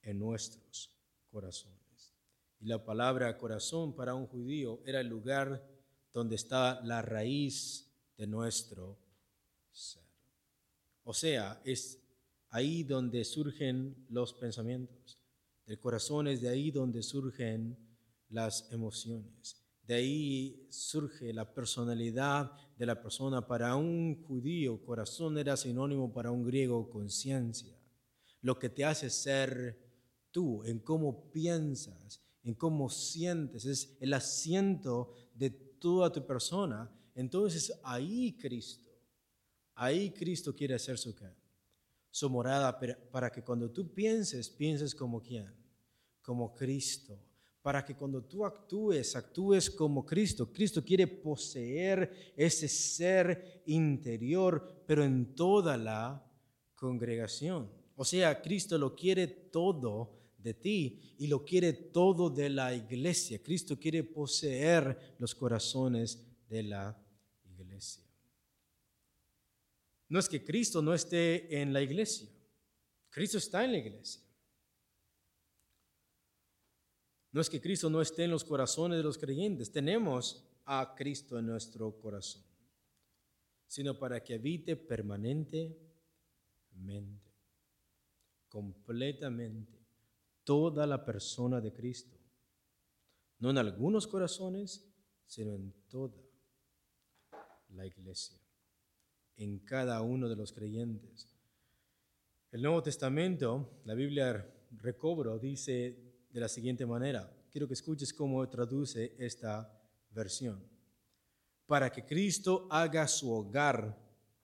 en 0.02 0.18
nuestros 0.18 0.90
corazones. 1.30 2.14
Y 2.60 2.66
la 2.66 2.84
palabra 2.84 3.36
corazón 3.38 3.94
para 3.94 4.14
un 4.14 4.26
judío 4.26 4.80
era 4.84 5.00
el 5.00 5.08
lugar 5.08 5.66
donde 6.12 6.36
está 6.36 6.80
la 6.82 7.02
raíz 7.02 7.90
de 8.16 8.26
nuestro 8.26 8.98
ser. 9.70 10.02
O 11.04 11.14
sea, 11.14 11.60
es 11.64 11.98
ahí 12.50 12.82
donde 12.84 13.24
surgen 13.24 14.06
los 14.10 14.34
pensamientos. 14.34 15.18
El 15.66 15.78
corazón 15.78 16.28
es 16.28 16.40
de 16.40 16.48
ahí 16.48 16.70
donde 16.70 17.02
surgen 17.02 17.78
las 18.28 18.70
emociones. 18.72 19.56
De 19.86 19.94
ahí 19.94 20.66
surge 20.70 21.32
la 21.32 21.52
personalidad 21.52 22.52
de 22.76 22.86
la 22.86 23.00
persona. 23.00 23.46
Para 23.46 23.74
un 23.76 24.22
judío, 24.24 24.84
corazón 24.84 25.38
era 25.38 25.56
sinónimo 25.56 26.12
para 26.12 26.30
un 26.30 26.44
griego, 26.44 26.90
conciencia. 26.90 27.76
Lo 28.42 28.58
que 28.58 28.68
te 28.68 28.84
hace 28.84 29.10
ser 29.10 29.89
tú, 30.30 30.64
en 30.64 30.78
cómo 30.78 31.30
piensas, 31.30 32.22
en 32.42 32.54
cómo 32.54 32.88
sientes, 32.88 33.64
es 33.64 33.96
el 34.00 34.12
asiento 34.12 35.12
de 35.34 35.50
toda 35.50 36.12
tu 36.12 36.26
persona. 36.26 36.90
Entonces 37.14 37.72
ahí 37.82 38.36
Cristo, 38.36 38.90
ahí 39.74 40.10
Cristo 40.10 40.54
quiere 40.54 40.74
hacer 40.74 40.98
su, 40.98 41.14
su 42.10 42.30
morada 42.30 42.78
para 43.10 43.30
que 43.30 43.42
cuando 43.42 43.70
tú 43.70 43.92
pienses, 43.92 44.48
pienses 44.48 44.94
como 44.94 45.22
quién, 45.22 45.54
como 46.22 46.54
Cristo 46.54 47.18
para 47.62 47.84
que 47.84 47.94
cuando 47.94 48.22
tú 48.22 48.44
actúes, 48.44 49.14
actúes 49.16 49.70
como 49.70 50.04
Cristo. 50.04 50.50
Cristo 50.50 50.82
quiere 50.82 51.06
poseer 51.06 52.32
ese 52.36 52.68
ser 52.68 53.62
interior, 53.66 54.82
pero 54.86 55.04
en 55.04 55.34
toda 55.34 55.76
la 55.76 56.24
congregación. 56.74 57.70
O 57.96 58.04
sea, 58.04 58.40
Cristo 58.40 58.78
lo 58.78 58.96
quiere 58.96 59.26
todo 59.26 60.19
de 60.42 60.54
ti 60.54 61.14
y 61.18 61.26
lo 61.26 61.44
quiere 61.44 61.72
todo 61.72 62.30
de 62.30 62.50
la 62.50 62.74
iglesia. 62.74 63.42
Cristo 63.42 63.78
quiere 63.78 64.04
poseer 64.04 65.16
los 65.18 65.34
corazones 65.34 66.26
de 66.48 66.62
la 66.62 66.96
iglesia. 67.44 68.04
No 70.08 70.18
es 70.18 70.28
que 70.28 70.44
Cristo 70.44 70.82
no 70.82 70.92
esté 70.92 71.60
en 71.60 71.72
la 71.72 71.82
iglesia. 71.82 72.28
Cristo 73.10 73.38
está 73.38 73.64
en 73.64 73.72
la 73.72 73.78
iglesia. 73.78 74.22
No 77.32 77.40
es 77.40 77.48
que 77.48 77.60
Cristo 77.60 77.88
no 77.88 78.00
esté 78.00 78.24
en 78.24 78.32
los 78.32 78.44
corazones 78.44 78.98
de 78.98 79.04
los 79.04 79.16
creyentes, 79.18 79.70
tenemos 79.70 80.44
a 80.64 80.94
Cristo 80.96 81.38
en 81.38 81.46
nuestro 81.46 81.96
corazón, 82.00 82.42
sino 83.66 83.96
para 83.98 84.22
que 84.22 84.34
habite 84.34 84.74
permanentemente, 84.76 85.78
completamente, 88.48 89.79
toda 90.44 90.86
la 90.86 91.04
persona 91.04 91.60
de 91.60 91.72
Cristo. 91.72 92.16
No 93.38 93.50
en 93.50 93.58
algunos 93.58 94.06
corazones, 94.06 94.86
sino 95.26 95.54
en 95.54 95.72
toda 95.88 96.20
la 97.68 97.86
iglesia, 97.86 98.38
en 99.36 99.60
cada 99.60 100.02
uno 100.02 100.28
de 100.28 100.36
los 100.36 100.52
creyentes. 100.52 101.28
El 102.50 102.62
Nuevo 102.62 102.82
Testamento, 102.82 103.80
la 103.84 103.94
Biblia 103.94 104.46
recobro, 104.72 105.38
dice 105.38 106.26
de 106.30 106.40
la 106.40 106.48
siguiente 106.48 106.84
manera. 106.84 107.32
Quiero 107.50 107.66
que 107.66 107.74
escuches 107.74 108.12
cómo 108.12 108.48
traduce 108.48 109.14
esta 109.18 109.72
versión. 110.10 110.62
Para 111.66 111.90
que 111.90 112.04
Cristo 112.04 112.66
haga 112.70 113.06
su 113.06 113.32
hogar 113.32 113.96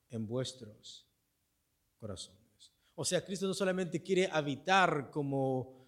en 0.09 0.27
vuestros 0.27 1.07
corazones. 1.99 2.73
O 2.95 3.05
sea, 3.05 3.25
Cristo 3.25 3.47
no 3.47 3.55
solamente 3.55 4.03
quiere 4.03 4.29
habitar 4.31 5.11
como 5.11 5.86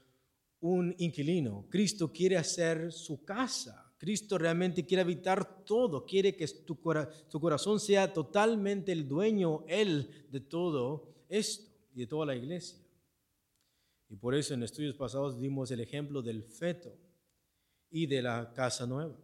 un 0.60 0.94
inquilino, 0.98 1.66
Cristo 1.68 2.12
quiere 2.12 2.36
hacer 2.36 2.92
su 2.92 3.24
casa. 3.24 3.88
Cristo 3.98 4.38
realmente 4.38 4.86
quiere 4.86 5.02
habitar 5.02 5.64
todo, 5.64 6.04
quiere 6.06 6.36
que 6.36 6.46
tu, 6.46 6.80
corazón 6.80 7.80
sea 7.80 8.12
totalmente 8.12 8.92
el 8.92 9.08
dueño, 9.08 9.64
Él, 9.66 10.26
de 10.30 10.40
todo 10.40 11.24
esto 11.28 11.68
y 11.92 12.00
de 12.00 12.06
toda 12.06 12.26
la 12.26 12.36
iglesia. 12.36 12.78
Y 14.08 14.16
por 14.16 14.34
eso 14.36 14.54
en 14.54 14.62
estudios 14.62 14.94
pasados 14.94 15.40
dimos 15.40 15.70
el 15.72 15.80
ejemplo 15.80 16.22
del 16.22 16.44
feto 16.44 16.96
y 17.90 18.06
de 18.06 18.22
la 18.22 18.52
casa 18.54 18.86
nueva. 18.86 19.16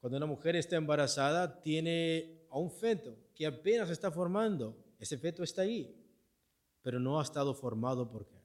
Cuando 0.00 0.16
una 0.16 0.26
mujer 0.26 0.56
está 0.56 0.76
embarazada, 0.76 1.60
tiene 1.60 2.46
a 2.50 2.58
un 2.58 2.70
feto 2.70 3.14
que 3.34 3.46
apenas 3.46 3.90
está 3.90 4.10
formando. 4.10 4.76
Ese 4.98 5.18
feto 5.18 5.42
está 5.42 5.62
ahí, 5.62 5.94
pero 6.80 6.98
no 6.98 7.20
ha 7.20 7.22
estado 7.22 7.54
formado 7.54 8.10
¿por 8.10 8.26
qué? 8.26 8.41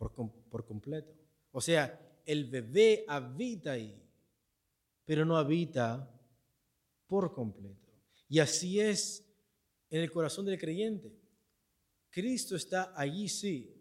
Por, 0.00 0.64
completo. 0.64 1.14
O 1.52 1.60
sea, 1.60 2.00
el 2.24 2.46
bebé 2.46 3.04
habita 3.06 3.72
ahí, 3.72 4.02
pero 5.04 5.26
no 5.26 5.36
habita 5.36 6.10
por 7.06 7.34
completo. 7.34 7.92
Y 8.26 8.38
así 8.38 8.80
es 8.80 9.30
en 9.90 10.00
el 10.00 10.10
corazón 10.10 10.46
del 10.46 10.58
creyente. 10.58 11.14
Cristo 12.08 12.56
está 12.56 12.94
allí 12.96 13.28
sí, 13.28 13.76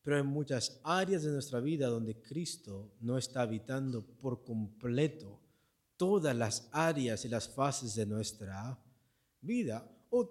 pero 0.00 0.16
hay 0.16 0.22
muchas 0.22 0.80
áreas 0.84 1.24
de 1.24 1.32
nuestra 1.32 1.58
vida 1.58 1.88
donde 1.88 2.22
Cristo 2.22 2.92
no 3.00 3.18
está 3.18 3.40
habitando 3.40 4.06
por 4.06 4.44
completo 4.44 5.40
todas 5.96 6.36
las 6.36 6.68
áreas 6.70 7.24
y 7.24 7.28
las 7.28 7.48
fases 7.48 7.96
de 7.96 8.06
nuestra 8.06 8.78
vida. 9.40 9.90
O 10.10 10.30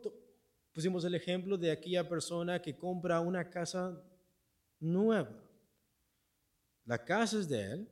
pusimos 0.72 1.04
el 1.04 1.16
ejemplo 1.16 1.58
de 1.58 1.72
aquella 1.72 2.08
persona 2.08 2.62
que 2.62 2.78
compra 2.78 3.20
una 3.20 3.50
casa 3.50 4.02
nueva. 4.80 5.32
La 6.86 7.04
casa 7.04 7.40
es 7.40 7.50
de 7.50 7.72
él, 7.72 7.90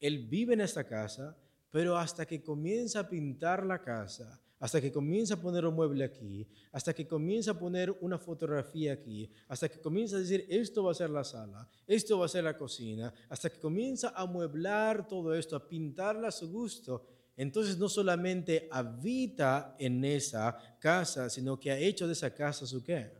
él 0.00 0.26
vive 0.26 0.54
en 0.54 0.60
esta 0.60 0.84
casa, 0.84 1.36
pero 1.70 1.96
hasta 1.96 2.24
que 2.26 2.42
comienza 2.42 3.00
a 3.00 3.08
pintar 3.08 3.66
la 3.66 3.82
casa, 3.82 4.40
hasta 4.58 4.80
que 4.80 4.92
comienza 4.92 5.34
a 5.34 5.40
poner 5.40 5.66
un 5.66 5.74
mueble 5.74 6.04
aquí, 6.04 6.48
hasta 6.72 6.94
que 6.94 7.06
comienza 7.06 7.50
a 7.50 7.58
poner 7.58 7.90
una 8.00 8.18
fotografía 8.18 8.94
aquí, 8.94 9.30
hasta 9.48 9.68
que 9.68 9.80
comienza 9.80 10.16
a 10.16 10.20
decir, 10.20 10.46
esto 10.48 10.84
va 10.84 10.92
a 10.92 10.94
ser 10.94 11.10
la 11.10 11.24
sala, 11.24 11.68
esto 11.86 12.18
va 12.18 12.26
a 12.26 12.30
ser 12.30 12.44
la 12.44 12.56
cocina, 12.56 13.12
hasta 13.28 13.50
que 13.50 13.58
comienza 13.58 14.10
a 14.10 14.24
mueblar 14.24 15.06
todo 15.06 15.34
esto, 15.34 15.56
a 15.56 15.68
pintarla 15.68 16.28
a 16.28 16.32
su 16.32 16.50
gusto, 16.50 17.06
entonces 17.36 17.76
no 17.76 17.88
solamente 17.88 18.66
habita 18.70 19.76
en 19.78 20.02
esa 20.04 20.56
casa, 20.78 21.28
sino 21.28 21.60
que 21.60 21.70
ha 21.70 21.78
hecho 21.78 22.06
de 22.06 22.14
esa 22.14 22.32
casa 22.32 22.66
su 22.66 22.82
qué? 22.82 23.12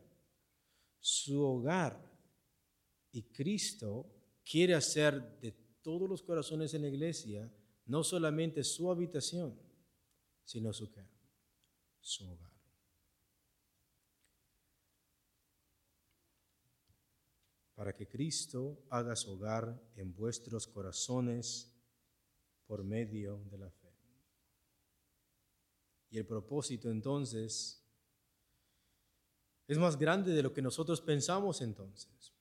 Su 0.98 1.42
hogar. 1.42 2.02
Y 3.12 3.22
Cristo 3.22 4.06
quiere 4.44 4.74
hacer 4.74 5.40
de 5.40 5.52
todos 5.82 6.08
los 6.08 6.22
corazones 6.22 6.74
en 6.74 6.82
la 6.82 6.88
iglesia 6.88 7.52
no 7.86 8.02
solamente 8.02 8.64
su 8.64 8.90
habitación, 8.90 9.58
sino 10.44 10.72
su 10.72 10.90
qué? 10.90 11.06
su 12.06 12.24
hogar. 12.24 12.52
Para 17.74 17.92
que 17.92 18.06
Cristo 18.06 18.86
haga 18.90 19.16
su 19.16 19.32
hogar 19.32 19.92
en 19.96 20.14
vuestros 20.14 20.68
corazones 20.68 21.74
por 22.66 22.84
medio 22.84 23.42
de 23.50 23.58
la 23.58 23.70
fe. 23.70 23.92
Y 26.10 26.18
el 26.18 26.26
propósito 26.26 26.90
entonces 26.90 27.84
es 29.66 29.78
más 29.78 29.98
grande 29.98 30.32
de 30.32 30.42
lo 30.44 30.52
que 30.52 30.62
nosotros 30.62 31.00
pensamos 31.00 31.60
entonces. 31.60 32.35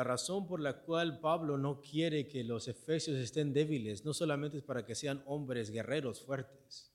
La 0.00 0.04
razón 0.04 0.46
por 0.46 0.62
la 0.62 0.80
cual 0.80 1.20
Pablo 1.20 1.58
no 1.58 1.82
quiere 1.82 2.26
que 2.26 2.42
los 2.42 2.68
efesios 2.68 3.18
estén 3.18 3.52
débiles 3.52 4.02
no 4.02 4.14
solamente 4.14 4.56
es 4.56 4.62
para 4.62 4.82
que 4.82 4.94
sean 4.94 5.22
hombres 5.26 5.70
guerreros 5.70 6.22
fuertes, 6.22 6.90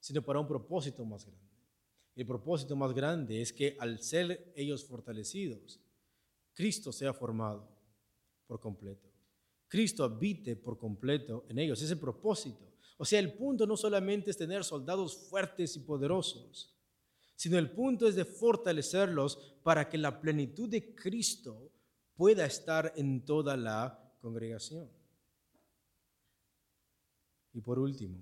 sino 0.00 0.22
para 0.22 0.40
un 0.40 0.48
propósito 0.48 1.04
más 1.04 1.26
grande. 1.26 1.52
El 2.16 2.24
propósito 2.24 2.76
más 2.76 2.94
grande 2.94 3.42
es 3.42 3.52
que 3.52 3.76
al 3.78 4.00
ser 4.00 4.54
ellos 4.56 4.86
fortalecidos, 4.86 5.82
Cristo 6.54 6.92
sea 6.92 7.12
formado 7.12 7.68
por 8.46 8.58
completo. 8.58 9.06
Cristo 9.68 10.02
habite 10.02 10.56
por 10.56 10.78
completo 10.78 11.44
en 11.50 11.58
ellos. 11.58 11.82
Es 11.82 11.90
el 11.90 11.98
propósito. 11.98 12.72
O 12.96 13.04
sea, 13.04 13.18
el 13.18 13.34
punto 13.34 13.66
no 13.66 13.76
solamente 13.76 14.30
es 14.30 14.38
tener 14.38 14.64
soldados 14.64 15.14
fuertes 15.28 15.76
y 15.76 15.80
poderosos, 15.80 16.74
sino 17.36 17.58
el 17.58 17.70
punto 17.70 18.08
es 18.08 18.14
de 18.14 18.24
fortalecerlos 18.24 19.58
para 19.62 19.90
que 19.90 19.98
la 19.98 20.22
plenitud 20.22 20.70
de 20.70 20.94
Cristo 20.94 21.73
pueda 22.16 22.46
estar 22.46 22.92
en 22.96 23.24
toda 23.24 23.56
la 23.56 24.14
congregación. 24.20 24.88
Y 27.52 27.60
por 27.60 27.78
último, 27.78 28.18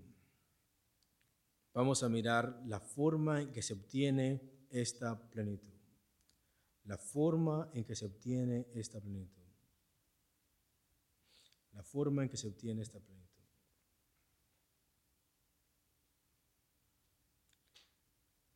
vamos 1.72 2.02
a 2.02 2.08
mirar 2.08 2.62
la 2.66 2.80
forma 2.80 3.40
en 3.40 3.52
que 3.52 3.62
se 3.62 3.72
obtiene 3.72 4.40
esta 4.70 5.18
plenitud. 5.30 5.72
La 6.84 6.98
forma 6.98 7.70
en 7.72 7.84
que 7.84 7.94
se 7.94 8.06
obtiene 8.06 8.66
esta 8.74 9.00
plenitud. 9.00 9.42
La 11.72 11.82
forma 11.82 12.24
en 12.24 12.28
que 12.28 12.36
se 12.36 12.48
obtiene 12.48 12.82
esta 12.82 12.98
plenitud. 13.00 13.22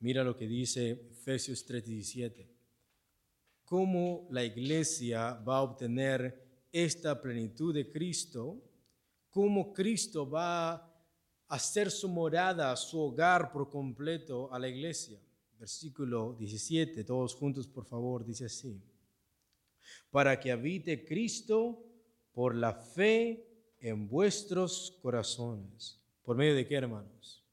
Mira 0.01 0.23
lo 0.23 0.37
que 0.37 0.47
dice 0.47 0.91
Efesios 0.91 1.67
3:17. 1.67 2.56
Cómo 3.67 4.27
la 4.31 4.43
iglesia 4.43 5.35
va 5.47 5.59
a 5.59 5.63
obtener 5.63 6.67
esta 6.73 7.21
plenitud 7.21 7.75
de 7.75 7.91
Cristo, 7.91 8.63
cómo 9.29 9.75
Cristo 9.75 10.27
va 10.27 10.97
hacer 11.49 11.91
su 11.91 12.09
morada, 12.09 12.75
su 12.77 13.01
hogar 13.01 13.53
por 13.53 13.69
completo 13.69 14.53
a 14.53 14.59
la 14.59 14.69
iglesia. 14.69 15.21
Versículo 15.59 16.35
17, 16.39 17.05
todos 17.05 17.35
juntos 17.35 17.67
por 17.67 17.85
favor, 17.85 18.25
dice 18.25 18.47
así. 18.47 18.83
Para 20.11 20.39
que 20.39 20.51
habite 20.51 21.05
Cristo 21.05 21.83
por 22.33 22.55
la 22.55 22.73
fe 22.75 23.47
en 23.79 24.09
vuestros 24.09 24.99
corazones. 25.01 26.01
¿Por 26.23 26.37
medio 26.37 26.55
de 26.55 26.67
qué, 26.67 26.75
hermanos? 26.75 27.45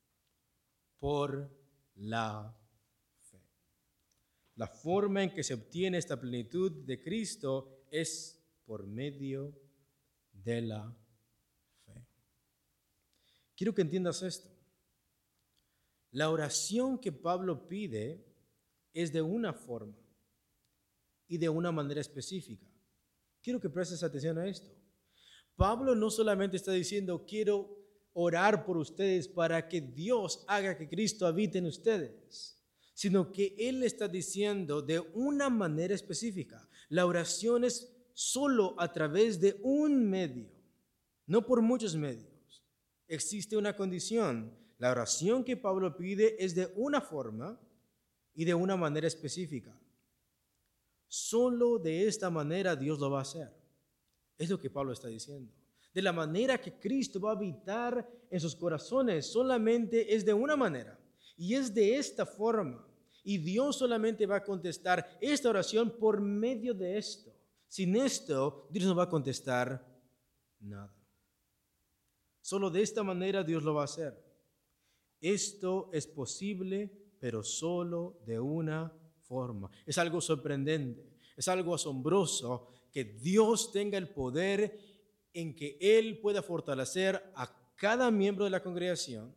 Por 0.99 1.49
la. 1.95 2.57
La 4.55 4.67
forma 4.67 5.23
en 5.23 5.33
que 5.33 5.43
se 5.43 5.53
obtiene 5.53 5.97
esta 5.97 6.19
plenitud 6.19 6.71
de 6.85 7.01
Cristo 7.01 7.85
es 7.89 8.39
por 8.65 8.85
medio 8.85 9.59
de 10.31 10.61
la 10.61 10.95
fe. 11.85 12.05
Quiero 13.55 13.73
que 13.73 13.81
entiendas 13.81 14.21
esto. 14.21 14.49
La 16.11 16.29
oración 16.29 16.99
que 16.99 17.11
Pablo 17.11 17.67
pide 17.67 18.23
es 18.93 19.11
de 19.11 19.21
una 19.21 19.53
forma 19.53 19.97
y 21.27 21.37
de 21.37 21.49
una 21.49 21.71
manera 21.71 22.01
específica. 22.01 22.67
Quiero 23.41 23.59
que 23.59 23.69
prestes 23.69 24.03
atención 24.03 24.37
a 24.37 24.47
esto. 24.47 24.69
Pablo 25.55 25.95
no 25.95 26.09
solamente 26.09 26.57
está 26.57 26.71
diciendo, 26.71 27.25
quiero 27.27 27.83
orar 28.13 28.65
por 28.65 28.77
ustedes 28.77 29.27
para 29.27 29.67
que 29.67 29.81
Dios 29.81 30.45
haga 30.47 30.77
que 30.77 30.87
Cristo 30.87 31.25
habite 31.25 31.57
en 31.57 31.65
ustedes, 31.65 32.62
sino 32.93 33.31
que 33.31 33.55
Él 33.57 33.83
está 33.83 34.07
diciendo 34.07 34.81
de 34.81 34.99
una 34.99 35.49
manera 35.49 35.95
específica. 35.95 36.67
La 36.89 37.05
oración 37.05 37.63
es 37.63 37.91
solo 38.13 38.75
a 38.77 38.91
través 38.91 39.39
de 39.39 39.59
un 39.63 40.09
medio, 40.09 40.49
no 41.25 41.45
por 41.45 41.61
muchos 41.61 41.95
medios. 41.95 42.63
Existe 43.07 43.57
una 43.57 43.75
condición. 43.75 44.55
La 44.77 44.91
oración 44.91 45.43
que 45.43 45.57
Pablo 45.57 45.95
pide 45.95 46.43
es 46.43 46.55
de 46.55 46.71
una 46.75 47.01
forma 47.01 47.59
y 48.33 48.45
de 48.45 48.53
una 48.53 48.75
manera 48.75 49.07
específica. 49.07 49.77
Solo 51.07 51.77
de 51.77 52.07
esta 52.07 52.29
manera 52.29 52.75
Dios 52.75 52.99
lo 52.99 53.11
va 53.11 53.19
a 53.19 53.23
hacer. 53.23 53.51
Es 54.37 54.49
lo 54.49 54.59
que 54.59 54.69
Pablo 54.69 54.93
está 54.93 55.07
diciendo. 55.07 55.51
De 55.93 56.01
la 56.01 56.11
manera 56.11 56.59
que 56.59 56.73
Cristo 56.73 57.19
va 57.19 57.31
a 57.31 57.35
habitar 57.35 58.09
en 58.29 58.39
sus 58.39 58.55
corazones, 58.55 59.27
solamente 59.27 60.15
es 60.15 60.25
de 60.25 60.33
una 60.33 60.55
manera. 60.55 60.99
Y 61.35 61.55
es 61.55 61.73
de 61.73 61.97
esta 61.97 62.25
forma. 62.25 62.85
Y 63.23 63.37
Dios 63.37 63.77
solamente 63.77 64.25
va 64.25 64.37
a 64.37 64.43
contestar 64.43 65.17
esta 65.21 65.49
oración 65.49 65.91
por 65.97 66.19
medio 66.19 66.73
de 66.73 66.97
esto. 66.97 67.31
Sin 67.67 67.95
esto, 67.95 68.67
Dios 68.69 68.85
no 68.85 68.95
va 68.95 69.03
a 69.03 69.09
contestar 69.09 69.85
nada. 70.59 70.93
Solo 72.41 72.69
de 72.69 72.81
esta 72.81 73.03
manera 73.03 73.43
Dios 73.43 73.63
lo 73.63 73.73
va 73.73 73.81
a 73.81 73.85
hacer. 73.85 74.21
Esto 75.21 75.89
es 75.93 76.05
posible, 76.05 76.91
pero 77.19 77.41
solo 77.41 78.19
de 78.25 78.39
una 78.39 78.93
forma. 79.21 79.71
Es 79.85 79.97
algo 79.97 80.19
sorprendente, 80.19 81.17
es 81.37 81.47
algo 81.47 81.73
asombroso 81.73 82.67
que 82.91 83.05
Dios 83.05 83.71
tenga 83.71 83.97
el 83.97 84.09
poder 84.09 84.77
en 85.33 85.55
que 85.55 85.77
Él 85.79 86.19
pueda 86.19 86.43
fortalecer 86.43 87.31
a 87.35 87.49
cada 87.75 88.11
miembro 88.11 88.45
de 88.45 88.51
la 88.51 88.61
congregación, 88.61 89.33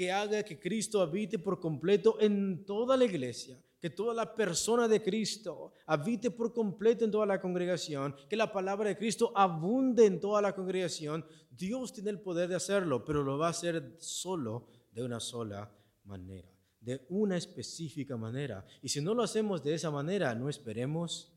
que 0.00 0.10
haga 0.10 0.42
que 0.42 0.58
Cristo 0.58 1.02
habite 1.02 1.38
por 1.38 1.60
completo 1.60 2.16
en 2.22 2.64
toda 2.64 2.96
la 2.96 3.04
iglesia, 3.04 3.62
que 3.78 3.90
toda 3.90 4.14
la 4.14 4.34
persona 4.34 4.88
de 4.88 5.02
Cristo 5.02 5.74
habite 5.84 6.30
por 6.30 6.54
completo 6.54 7.04
en 7.04 7.10
toda 7.10 7.26
la 7.26 7.38
congregación, 7.38 8.16
que 8.26 8.34
la 8.34 8.50
palabra 8.50 8.88
de 8.88 8.96
Cristo 8.96 9.30
abunde 9.34 10.06
en 10.06 10.18
toda 10.18 10.40
la 10.40 10.54
congregación. 10.54 11.22
Dios 11.50 11.92
tiene 11.92 12.08
el 12.08 12.18
poder 12.18 12.48
de 12.48 12.54
hacerlo, 12.54 13.04
pero 13.04 13.22
lo 13.22 13.36
va 13.36 13.48
a 13.48 13.50
hacer 13.50 13.96
solo 13.98 14.68
de 14.90 15.04
una 15.04 15.20
sola 15.20 15.70
manera, 16.04 16.48
de 16.80 17.04
una 17.10 17.36
específica 17.36 18.16
manera. 18.16 18.64
Y 18.80 18.88
si 18.88 19.02
no 19.02 19.12
lo 19.12 19.22
hacemos 19.22 19.62
de 19.62 19.74
esa 19.74 19.90
manera, 19.90 20.34
no 20.34 20.48
esperemos 20.48 21.30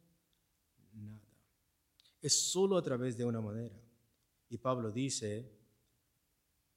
nada. 0.94 1.20
Es 2.22 2.50
solo 2.50 2.78
a 2.78 2.82
través 2.82 3.18
de 3.18 3.26
una 3.26 3.42
manera. 3.42 3.76
Y 4.48 4.58
Pablo 4.58 4.90
dice, 4.90 5.52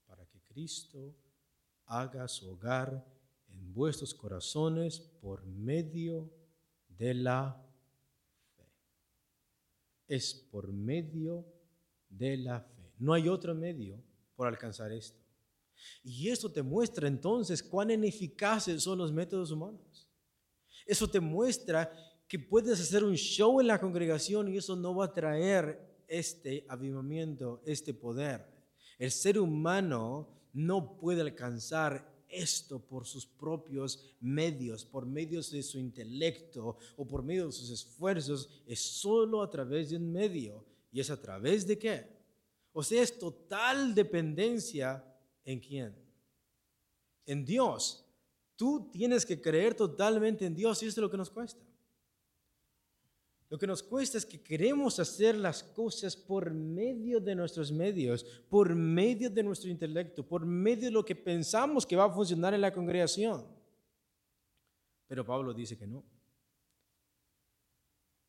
para 0.04 0.26
que 0.26 0.40
Cristo 0.40 1.14
haga 1.86 2.26
su 2.28 2.50
hogar 2.50 3.04
en 3.48 3.72
vuestros 3.72 4.14
corazones 4.14 5.00
por 5.00 5.44
medio 5.46 6.30
de 6.88 7.14
la 7.14 7.62
fe. 8.56 8.64
Es 10.08 10.34
por 10.34 10.72
medio 10.72 11.46
de 12.08 12.36
la 12.36 12.60
fe. 12.60 12.92
No 12.98 13.12
hay 13.12 13.28
otro 13.28 13.54
medio 13.54 14.02
por 14.34 14.48
alcanzar 14.48 14.92
esto. 14.92 15.20
Y 16.02 16.28
esto 16.28 16.50
te 16.50 16.62
muestra 16.62 17.06
entonces 17.06 17.62
cuán 17.62 17.90
ineficaces 17.90 18.82
son 18.82 18.98
los 18.98 19.12
métodos 19.12 19.50
humanos. 19.50 20.08
Eso 20.86 21.08
te 21.08 21.20
muestra 21.20 21.92
que 22.28 22.38
puedes 22.38 22.80
hacer 22.80 23.04
un 23.04 23.14
show 23.14 23.60
en 23.60 23.66
la 23.66 23.80
congregación 23.80 24.48
y 24.48 24.56
eso 24.56 24.74
no 24.74 24.94
va 24.94 25.06
a 25.06 25.12
traer 25.12 26.04
este 26.08 26.64
avivamiento, 26.68 27.62
este 27.66 27.92
poder. 27.92 28.46
El 28.98 29.10
ser 29.10 29.38
humano 29.38 30.35
no 30.56 30.96
puede 30.96 31.20
alcanzar 31.20 32.10
esto 32.30 32.78
por 32.78 33.06
sus 33.06 33.26
propios 33.26 34.02
medios, 34.20 34.86
por 34.86 35.04
medios 35.04 35.50
de 35.50 35.62
su 35.62 35.78
intelecto 35.78 36.78
o 36.96 37.06
por 37.06 37.22
medio 37.22 37.46
de 37.46 37.52
sus 37.52 37.68
esfuerzos, 37.68 38.48
es 38.66 38.80
solo 38.80 39.42
a 39.42 39.50
través 39.50 39.90
de 39.90 39.98
un 39.98 40.10
medio. 40.10 40.64
¿Y 40.90 41.00
es 41.00 41.10
a 41.10 41.20
través 41.20 41.66
de 41.66 41.78
qué? 41.78 42.06
O 42.72 42.82
sea, 42.82 43.02
es 43.02 43.18
total 43.18 43.94
dependencia 43.94 45.04
en 45.44 45.60
quién? 45.60 45.94
En 47.26 47.44
Dios. 47.44 48.06
Tú 48.56 48.88
tienes 48.90 49.26
que 49.26 49.38
creer 49.38 49.74
totalmente 49.74 50.46
en 50.46 50.54
Dios 50.54 50.82
y 50.82 50.86
esto 50.86 51.00
es 51.00 51.02
lo 51.02 51.10
que 51.10 51.18
nos 51.18 51.28
cuesta. 51.28 51.62
Lo 53.48 53.58
que 53.58 53.66
nos 53.66 53.82
cuesta 53.82 54.18
es 54.18 54.26
que 54.26 54.42
queremos 54.42 54.98
hacer 54.98 55.36
las 55.36 55.62
cosas 55.62 56.16
por 56.16 56.52
medio 56.52 57.20
de 57.20 57.34
nuestros 57.34 57.70
medios, 57.70 58.24
por 58.48 58.74
medio 58.74 59.30
de 59.30 59.42
nuestro 59.42 59.70
intelecto, 59.70 60.26
por 60.26 60.44
medio 60.44 60.86
de 60.86 60.90
lo 60.90 61.04
que 61.04 61.14
pensamos 61.14 61.86
que 61.86 61.94
va 61.94 62.06
a 62.06 62.12
funcionar 62.12 62.54
en 62.54 62.60
la 62.60 62.72
congregación. 62.72 63.46
Pero 65.06 65.24
Pablo 65.24 65.54
dice 65.54 65.78
que 65.78 65.86
no. 65.86 66.04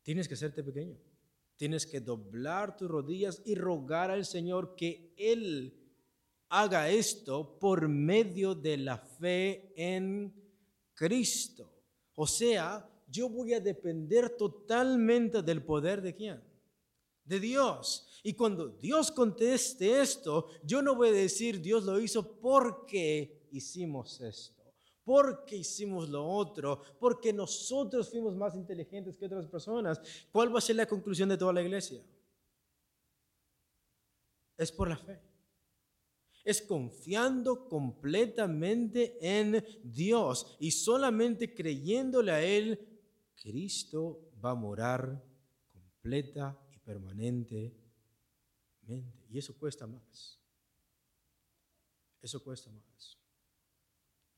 Tienes 0.02 0.28
que 0.28 0.34
hacerte 0.34 0.62
pequeño. 0.62 0.96
Tienes 1.56 1.84
que 1.84 2.00
doblar 2.00 2.76
tus 2.76 2.88
rodillas 2.88 3.42
y 3.44 3.56
rogar 3.56 4.12
al 4.12 4.24
Señor 4.24 4.76
que 4.76 5.12
Él 5.16 5.74
haga 6.48 6.88
esto 6.88 7.58
por 7.58 7.88
medio 7.88 8.54
de 8.54 8.76
la 8.76 8.98
fe 8.98 9.72
en 9.76 10.32
Cristo. 10.94 11.74
O 12.14 12.26
sea, 12.26 12.88
yo 13.10 13.28
voy 13.28 13.54
a 13.54 13.60
depender 13.60 14.30
totalmente 14.30 15.42
del 15.42 15.62
poder 15.62 16.02
de 16.02 16.14
quién? 16.14 16.42
De 17.24 17.40
Dios. 17.40 18.20
Y 18.22 18.34
cuando 18.34 18.68
Dios 18.68 19.10
conteste 19.10 20.00
esto, 20.00 20.48
yo 20.62 20.82
no 20.82 20.94
voy 20.94 21.08
a 21.08 21.12
decir 21.12 21.60
Dios 21.60 21.84
lo 21.84 22.00
hizo 22.00 22.38
porque 22.40 23.48
hicimos 23.50 24.20
esto, 24.20 24.62
porque 25.04 25.56
hicimos 25.56 26.08
lo 26.08 26.26
otro, 26.26 26.82
porque 26.98 27.32
nosotros 27.32 28.10
fuimos 28.10 28.34
más 28.34 28.54
inteligentes 28.54 29.16
que 29.16 29.26
otras 29.26 29.46
personas. 29.46 30.00
¿Cuál 30.30 30.54
va 30.54 30.58
a 30.58 30.62
ser 30.62 30.76
la 30.76 30.86
conclusión 30.86 31.28
de 31.28 31.38
toda 31.38 31.52
la 31.52 31.62
iglesia? 31.62 32.02
Es 34.56 34.72
por 34.72 34.88
la 34.88 34.96
fe 34.96 35.28
es 36.48 36.62
confiando 36.62 37.68
completamente 37.68 39.18
en 39.20 39.62
Dios 39.82 40.56
y 40.58 40.70
solamente 40.70 41.54
creyéndole 41.54 42.32
a 42.32 42.42
Él 42.42 42.97
Cristo 43.40 44.32
va 44.44 44.50
a 44.50 44.54
morar 44.54 45.24
completa 45.68 46.58
y 46.72 46.78
permanentemente. 46.78 47.72
Y 49.28 49.38
eso 49.38 49.56
cuesta 49.56 49.86
más. 49.86 50.38
Eso 52.20 52.42
cuesta 52.42 52.70
más. 52.70 53.18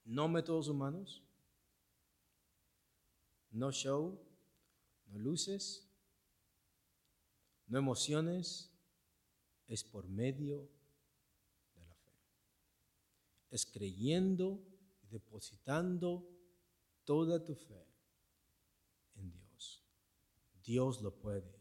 No 0.04 0.28
métodos 0.28 0.68
humanos, 0.68 1.22
no 3.50 3.70
show, 3.70 4.18
no 5.06 5.18
luces, 5.18 5.88
no 7.68 7.78
emociones, 7.78 8.70
es 9.66 9.84
por 9.84 10.08
medio 10.08 10.68
de 11.74 11.86
la 11.86 11.94
fe. 11.94 12.12
Es 13.50 13.64
creyendo 13.64 14.60
y 15.02 15.06
depositando 15.06 16.28
toda 17.04 17.44
tu 17.44 17.54
fe 17.54 17.89
Dios 20.70 21.02
lo 21.02 21.12
puede 21.12 21.52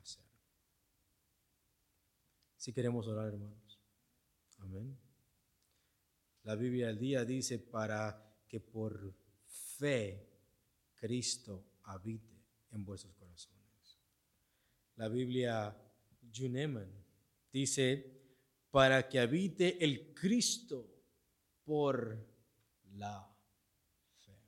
hacer. 0.00 0.24
Si 2.56 2.72
queremos 2.72 3.06
orar, 3.06 3.26
hermanos. 3.26 3.78
Amén. 4.56 4.98
La 6.44 6.54
Biblia 6.54 6.86
del 6.86 6.98
día 6.98 7.22
dice 7.26 7.58
para 7.58 8.34
que 8.48 8.60
por 8.60 9.14
fe 9.76 10.26
Cristo 10.94 11.66
habite 11.82 12.46
en 12.70 12.82
vuestros 12.82 13.14
corazones. 13.14 14.00
La 14.94 15.08
Biblia 15.08 15.76
Juneman 16.34 16.90
dice 17.52 18.22
para 18.70 19.06
que 19.06 19.18
habite 19.18 19.84
el 19.84 20.14
Cristo 20.14 20.94
por 21.62 22.26
la 22.92 23.36
fe. 24.24 24.40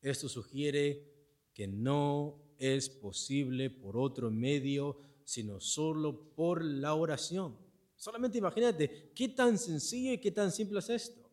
Esto 0.00 0.28
sugiere 0.28 1.15
que 1.56 1.66
no 1.66 2.38
es 2.58 2.90
posible 2.90 3.70
por 3.70 3.96
otro 3.96 4.30
medio, 4.30 4.98
sino 5.24 5.58
solo 5.58 6.34
por 6.34 6.62
la 6.62 6.92
oración. 6.92 7.56
Solamente 7.96 8.36
imagínate 8.36 9.10
qué 9.14 9.30
tan 9.30 9.56
sencillo 9.56 10.12
y 10.12 10.18
qué 10.18 10.30
tan 10.30 10.52
simple 10.52 10.80
es 10.80 10.90
esto. 10.90 11.30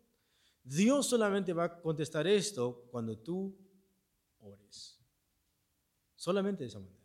Dios 0.63 1.07
solamente 1.07 1.51
va 1.51 1.65
a 1.65 1.81
contestar 1.81 2.25
esto 2.25 2.87
cuando 2.89 3.17
tú 3.17 3.53
ores. 4.39 4.97
Solamente 6.15 6.63
de 6.63 6.69
esa 6.69 6.79
manera. 6.79 7.03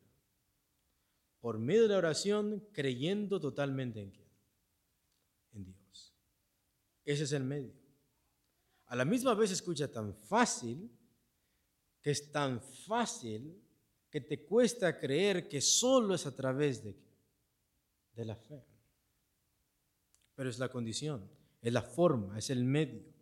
Por 1.40 1.58
medio 1.58 1.82
de 1.82 1.88
la 1.88 1.98
oración, 1.98 2.68
creyendo 2.70 3.40
totalmente 3.40 4.00
en 4.00 4.12
quién? 4.12 4.28
En 5.54 5.64
Dios. 5.64 6.14
Ese 7.04 7.24
es 7.24 7.32
el 7.32 7.42
medio. 7.42 7.74
A 8.86 8.94
la 8.94 9.04
misma 9.04 9.34
vez 9.34 9.50
escucha 9.50 9.90
tan 9.90 10.14
fácil, 10.14 10.88
que 12.02 12.10
es 12.10 12.30
tan 12.30 12.60
fácil, 12.60 13.60
que 14.10 14.20
te 14.20 14.44
cuesta 14.44 14.98
creer 14.98 15.48
que 15.48 15.60
solo 15.60 16.14
es 16.14 16.26
a 16.26 16.34
través 16.34 16.82
de, 16.82 16.96
de 18.14 18.24
la 18.24 18.36
fe. 18.36 18.64
Pero 20.34 20.48
es 20.48 20.58
la 20.58 20.70
condición, 20.70 21.28
es 21.60 21.72
la 21.72 21.82
forma, 21.82 22.38
es 22.38 22.50
el 22.50 22.64
medio. 22.64 23.18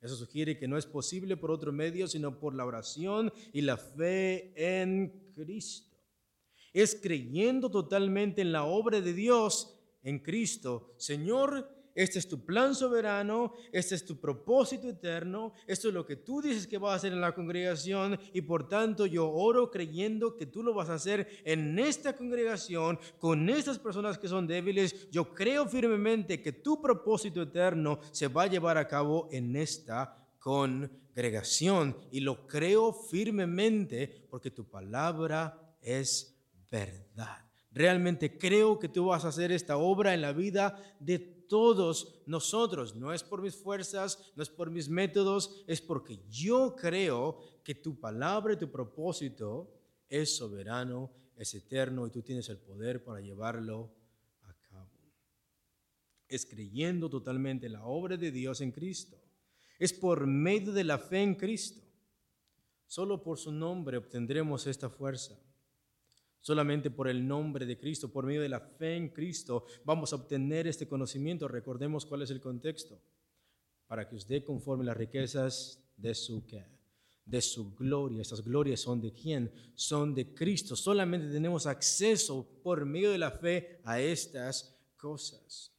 Eso 0.00 0.16
sugiere 0.16 0.58
que 0.58 0.68
no 0.68 0.78
es 0.78 0.86
posible 0.86 1.36
por 1.36 1.50
otro 1.50 1.72
medio, 1.72 2.08
sino 2.08 2.38
por 2.38 2.54
la 2.54 2.64
oración 2.64 3.32
y 3.52 3.60
la 3.60 3.76
fe 3.76 4.52
en 4.56 5.32
Cristo. 5.34 5.96
Es 6.72 6.94
creyendo 6.94 7.70
totalmente 7.70 8.40
en 8.40 8.52
la 8.52 8.64
obra 8.64 9.00
de 9.00 9.12
Dios 9.12 9.78
en 10.02 10.20
Cristo. 10.20 10.94
Señor, 10.96 11.68
este 12.02 12.18
es 12.18 12.26
tu 12.26 12.46
plan 12.46 12.74
soberano, 12.74 13.52
este 13.72 13.94
es 13.94 14.06
tu 14.06 14.18
propósito 14.18 14.88
eterno, 14.88 15.52
esto 15.66 15.88
es 15.88 15.94
lo 15.94 16.06
que 16.06 16.16
tú 16.16 16.40
dices 16.40 16.66
que 16.66 16.78
vas 16.78 16.92
a 16.92 16.96
hacer 16.96 17.12
en 17.12 17.20
la 17.20 17.34
congregación 17.34 18.18
y 18.32 18.40
por 18.40 18.68
tanto 18.68 19.04
yo 19.04 19.30
oro 19.30 19.70
creyendo 19.70 20.34
que 20.34 20.46
tú 20.46 20.62
lo 20.62 20.72
vas 20.72 20.88
a 20.88 20.94
hacer 20.94 21.28
en 21.44 21.78
esta 21.78 22.16
congregación 22.16 22.98
con 23.18 23.50
estas 23.50 23.78
personas 23.78 24.16
que 24.16 24.28
son 24.28 24.46
débiles. 24.46 25.10
Yo 25.10 25.34
creo 25.34 25.66
firmemente 25.66 26.40
que 26.40 26.52
tu 26.52 26.80
propósito 26.80 27.42
eterno 27.42 28.00
se 28.12 28.28
va 28.28 28.44
a 28.44 28.48
llevar 28.48 28.78
a 28.78 28.88
cabo 28.88 29.28
en 29.30 29.54
esta 29.56 30.26
congregación 30.38 31.98
y 32.10 32.20
lo 32.20 32.46
creo 32.46 32.94
firmemente 32.94 34.26
porque 34.30 34.50
tu 34.50 34.64
palabra 34.64 35.76
es 35.82 36.34
verdad. 36.70 37.44
Realmente 37.72 38.38
creo 38.38 38.78
que 38.78 38.88
tú 38.88 39.06
vas 39.06 39.24
a 39.24 39.28
hacer 39.28 39.52
esta 39.52 39.76
obra 39.76 40.14
en 40.14 40.22
la 40.22 40.32
vida 40.32 40.82
de 40.98 41.39
todos 41.50 42.22
nosotros. 42.26 42.94
No 42.94 43.12
es 43.12 43.24
por 43.24 43.42
mis 43.42 43.56
fuerzas, 43.56 44.32
no 44.36 44.42
es 44.42 44.48
por 44.48 44.70
mis 44.70 44.88
métodos, 44.88 45.64
es 45.66 45.82
porque 45.82 46.20
yo 46.30 46.76
creo 46.76 47.40
que 47.64 47.74
tu 47.74 47.98
palabra 47.98 48.54
y 48.54 48.56
tu 48.56 48.70
propósito 48.70 49.68
es 50.08 50.36
soberano, 50.36 51.10
es 51.36 51.52
eterno 51.54 52.06
y 52.06 52.10
tú 52.10 52.22
tienes 52.22 52.48
el 52.48 52.58
poder 52.58 53.02
para 53.02 53.20
llevarlo 53.20 53.90
a 54.42 54.54
cabo. 54.54 54.88
Es 56.28 56.46
creyendo 56.46 57.10
totalmente 57.10 57.66
en 57.66 57.72
la 57.72 57.84
obra 57.84 58.16
de 58.16 58.30
Dios 58.30 58.60
en 58.60 58.70
Cristo. 58.70 59.20
Es 59.80 59.92
por 59.92 60.26
medio 60.28 60.72
de 60.72 60.84
la 60.84 60.98
fe 60.98 61.20
en 61.20 61.34
Cristo. 61.34 61.82
Solo 62.86 63.22
por 63.22 63.38
su 63.38 63.50
nombre 63.50 63.96
obtendremos 63.96 64.68
esta 64.68 64.88
fuerza. 64.88 65.36
Solamente 66.40 66.90
por 66.90 67.08
el 67.08 67.26
nombre 67.26 67.66
de 67.66 67.78
Cristo, 67.78 68.10
por 68.10 68.24
medio 68.24 68.40
de 68.40 68.48
la 68.48 68.60
fe 68.60 68.96
en 68.96 69.10
Cristo, 69.10 69.66
vamos 69.84 70.12
a 70.12 70.16
obtener 70.16 70.66
este 70.66 70.88
conocimiento. 70.88 71.48
Recordemos 71.48 72.06
cuál 72.06 72.22
es 72.22 72.30
el 72.30 72.40
contexto. 72.40 73.00
Para 73.86 74.08
que 74.08 74.16
usted 74.16 74.44
conforme 74.44 74.84
las 74.84 74.96
riquezas 74.96 75.84
de 75.96 76.14
su 76.14 76.42
de 77.24 77.40
su 77.40 77.74
gloria. 77.76 78.22
Estas 78.22 78.42
glorias 78.42 78.80
son 78.80 79.00
de 79.00 79.12
quién? 79.12 79.52
Son 79.74 80.14
de 80.14 80.34
Cristo. 80.34 80.74
Solamente 80.74 81.30
tenemos 81.30 81.66
acceso 81.66 82.46
por 82.62 82.84
medio 82.84 83.12
de 83.12 83.18
la 83.18 83.30
fe 83.30 83.80
a 83.84 84.00
estas 84.00 84.76
cosas. 84.96 85.72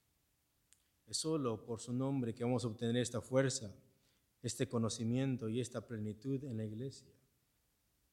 Es 1.08 1.18
solo 1.18 1.66
por 1.66 1.82
su 1.82 1.92
nombre 1.92 2.34
que 2.34 2.44
vamos 2.44 2.64
a 2.64 2.68
obtener 2.68 2.96
esta 2.98 3.20
fuerza, 3.20 3.76
este 4.42 4.70
conocimiento 4.70 5.50
y 5.50 5.60
esta 5.60 5.86
plenitud 5.86 6.44
en 6.46 6.58
la 6.58 6.66
iglesia. 6.66 7.12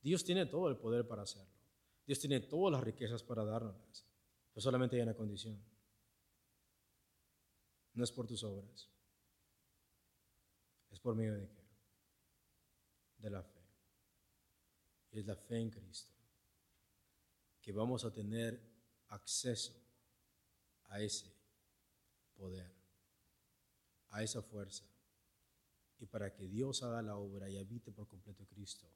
Dios 0.02 0.24
tiene 0.24 0.46
todo 0.46 0.68
el 0.68 0.76
poder 0.76 1.06
para 1.06 1.22
hacerlo. 1.22 1.57
Dios 2.08 2.20
tiene 2.20 2.40
todas 2.40 2.72
las 2.72 2.82
riquezas 2.82 3.22
para 3.22 3.44
darnos, 3.44 4.06
pero 4.50 4.62
solamente 4.62 4.96
hay 4.96 5.02
una 5.02 5.12
condición. 5.12 5.62
No 7.92 8.02
es 8.02 8.10
por 8.10 8.26
tus 8.26 8.42
obras, 8.44 8.88
es 10.90 10.98
por 11.00 11.14
medio 11.14 11.34
de 11.34 11.46
qué? 11.50 11.68
De 13.18 13.28
la 13.28 13.42
fe. 13.42 13.60
Y 15.12 15.18
es 15.18 15.26
la 15.26 15.36
fe 15.36 15.60
en 15.60 15.68
Cristo 15.68 16.14
que 17.60 17.72
vamos 17.72 18.02
a 18.06 18.10
tener 18.10 18.58
acceso 19.08 19.74
a 20.84 21.02
ese 21.02 21.30
poder, 22.34 22.74
a 24.08 24.22
esa 24.22 24.40
fuerza, 24.40 24.86
y 25.98 26.06
para 26.06 26.32
que 26.32 26.48
Dios 26.48 26.82
haga 26.82 27.02
la 27.02 27.18
obra 27.18 27.50
y 27.50 27.58
habite 27.58 27.92
por 27.92 28.08
completo 28.08 28.46
Cristo 28.46 28.88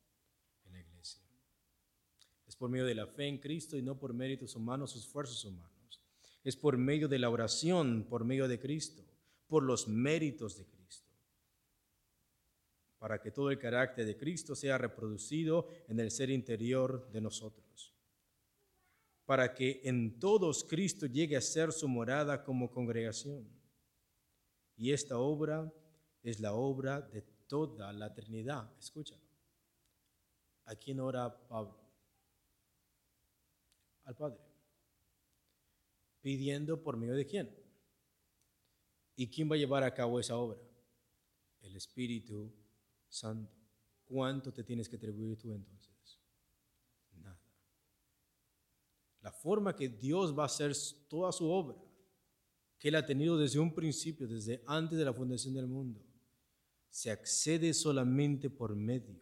en 0.64 0.72
la 0.72 0.80
iglesia. 0.80 1.31
Por 2.62 2.70
medio 2.70 2.86
de 2.86 2.94
la 2.94 3.08
fe 3.08 3.26
en 3.26 3.38
Cristo 3.38 3.76
y 3.76 3.82
no 3.82 3.98
por 3.98 4.14
méritos 4.14 4.54
humanos 4.54 4.94
o 4.94 4.98
esfuerzos 5.00 5.44
humanos. 5.44 6.00
Es 6.44 6.54
por 6.54 6.76
medio 6.76 7.08
de 7.08 7.18
la 7.18 7.28
oración, 7.28 8.06
por 8.08 8.24
medio 8.24 8.46
de 8.46 8.60
Cristo, 8.60 9.02
por 9.48 9.64
los 9.64 9.88
méritos 9.88 10.56
de 10.56 10.64
Cristo. 10.66 11.10
Para 13.00 13.20
que 13.20 13.32
todo 13.32 13.50
el 13.50 13.58
carácter 13.58 14.06
de 14.06 14.16
Cristo 14.16 14.54
sea 14.54 14.78
reproducido 14.78 15.66
en 15.88 15.98
el 15.98 16.12
ser 16.12 16.30
interior 16.30 17.10
de 17.10 17.20
nosotros. 17.20 17.96
Para 19.24 19.54
que 19.54 19.80
en 19.82 20.20
todos 20.20 20.62
Cristo 20.62 21.06
llegue 21.06 21.36
a 21.36 21.40
ser 21.40 21.72
su 21.72 21.88
morada 21.88 22.44
como 22.44 22.70
congregación. 22.70 23.44
Y 24.76 24.92
esta 24.92 25.18
obra 25.18 25.68
es 26.22 26.38
la 26.38 26.52
obra 26.52 27.00
de 27.00 27.22
toda 27.48 27.92
la 27.92 28.14
Trinidad. 28.14 28.70
Escúchalo. 28.78 29.26
¿A 30.66 30.76
quién 30.76 31.00
ora 31.00 31.36
Pablo? 31.48 31.81
Al 34.04 34.16
Padre. 34.16 34.38
Pidiendo 36.20 36.82
por 36.82 36.96
medio 36.96 37.14
de 37.14 37.26
quién. 37.26 37.54
¿Y 39.16 39.28
quién 39.28 39.50
va 39.50 39.54
a 39.54 39.58
llevar 39.58 39.82
a 39.84 39.94
cabo 39.94 40.20
esa 40.20 40.36
obra? 40.36 40.58
El 41.60 41.76
Espíritu 41.76 42.52
Santo. 43.08 43.52
¿Cuánto 44.04 44.52
te 44.52 44.64
tienes 44.64 44.88
que 44.88 44.96
atribuir 44.96 45.36
tú 45.38 45.52
entonces? 45.52 46.20
Nada. 47.20 47.40
La 49.20 49.32
forma 49.32 49.74
que 49.74 49.88
Dios 49.88 50.36
va 50.36 50.44
a 50.44 50.46
hacer 50.46 50.72
toda 51.08 51.32
su 51.32 51.48
obra, 51.48 51.78
que 52.78 52.88
Él 52.88 52.96
ha 52.96 53.06
tenido 53.06 53.38
desde 53.38 53.58
un 53.58 53.74
principio, 53.74 54.26
desde 54.26 54.62
antes 54.66 54.98
de 54.98 55.04
la 55.04 55.12
fundación 55.12 55.54
del 55.54 55.66
mundo, 55.66 56.00
se 56.90 57.10
accede 57.10 57.72
solamente 57.72 58.50
por 58.50 58.74
medio 58.74 59.18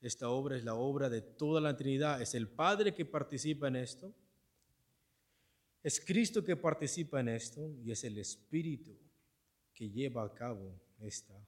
Esta 0.00 0.30
obra 0.30 0.56
es 0.56 0.64
la 0.64 0.74
obra 0.74 1.10
de 1.10 1.20
toda 1.20 1.60
la 1.60 1.76
Trinidad. 1.76 2.22
Es 2.22 2.34
el 2.34 2.48
Padre 2.48 2.94
que 2.94 3.04
participa 3.04 3.68
en 3.68 3.76
esto. 3.76 4.14
Es 5.82 6.00
Cristo 6.00 6.42
que 6.42 6.56
participa 6.56 7.20
en 7.20 7.28
esto 7.28 7.70
y 7.82 7.90
es 7.90 8.04
el 8.04 8.18
Espíritu 8.18 8.96
que 9.74 9.90
lleva 9.90 10.24
a 10.24 10.32
cabo 10.32 10.78
esta 10.98 11.34
obra. 11.34 11.46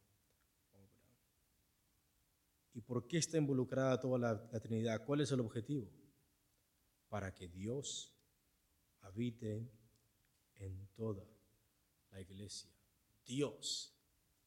¿Y 2.75 2.81
por 2.81 3.07
qué 3.07 3.19
está 3.19 3.37
involucrada 3.37 4.01
toda 4.01 4.19
la, 4.19 4.49
la 4.51 4.61
Trinidad? 4.61 5.05
¿Cuál 5.05 5.23
es 5.23 5.33
el 5.33 5.41
objetivo? 5.41 5.91
Para 7.09 7.35
que 7.35 7.49
Dios 7.49 8.15
habite 9.01 9.71
en 10.57 10.89
toda 10.95 11.27
la 12.11 12.21
iglesia. 12.21 12.71
Dios 13.25 13.95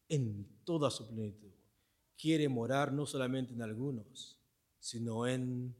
en 0.07 0.47
toda 0.63 0.91
su 0.91 1.07
plenitud 1.07 1.64
quiere 2.17 2.49
morar 2.49 2.91
no 2.91 3.05
solamente 3.05 3.53
en 3.53 3.61
algunos, 3.61 4.39
sino 4.79 5.27
en 5.27 5.75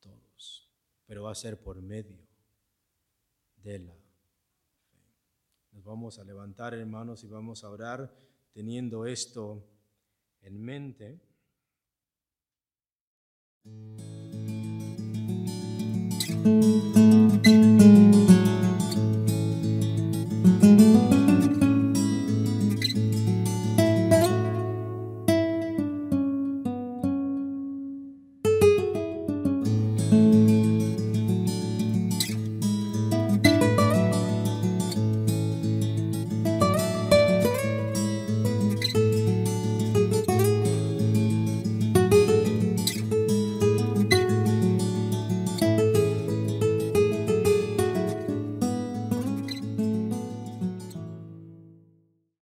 todos. 0.00 0.70
Pero 1.06 1.24
va 1.24 1.32
a 1.32 1.34
ser 1.34 1.60
por 1.60 1.80
medio 1.80 2.26
de 3.56 3.78
la 3.80 3.92
fe. 3.94 4.06
Nos 5.72 5.84
vamos 5.84 6.18
a 6.18 6.24
levantar, 6.24 6.74
hermanos, 6.74 7.22
y 7.24 7.28
vamos 7.28 7.64
a 7.64 7.70
orar 7.70 8.14
teniendo 8.52 9.06
esto 9.06 9.62
en 10.40 10.62
mente. 10.62 11.20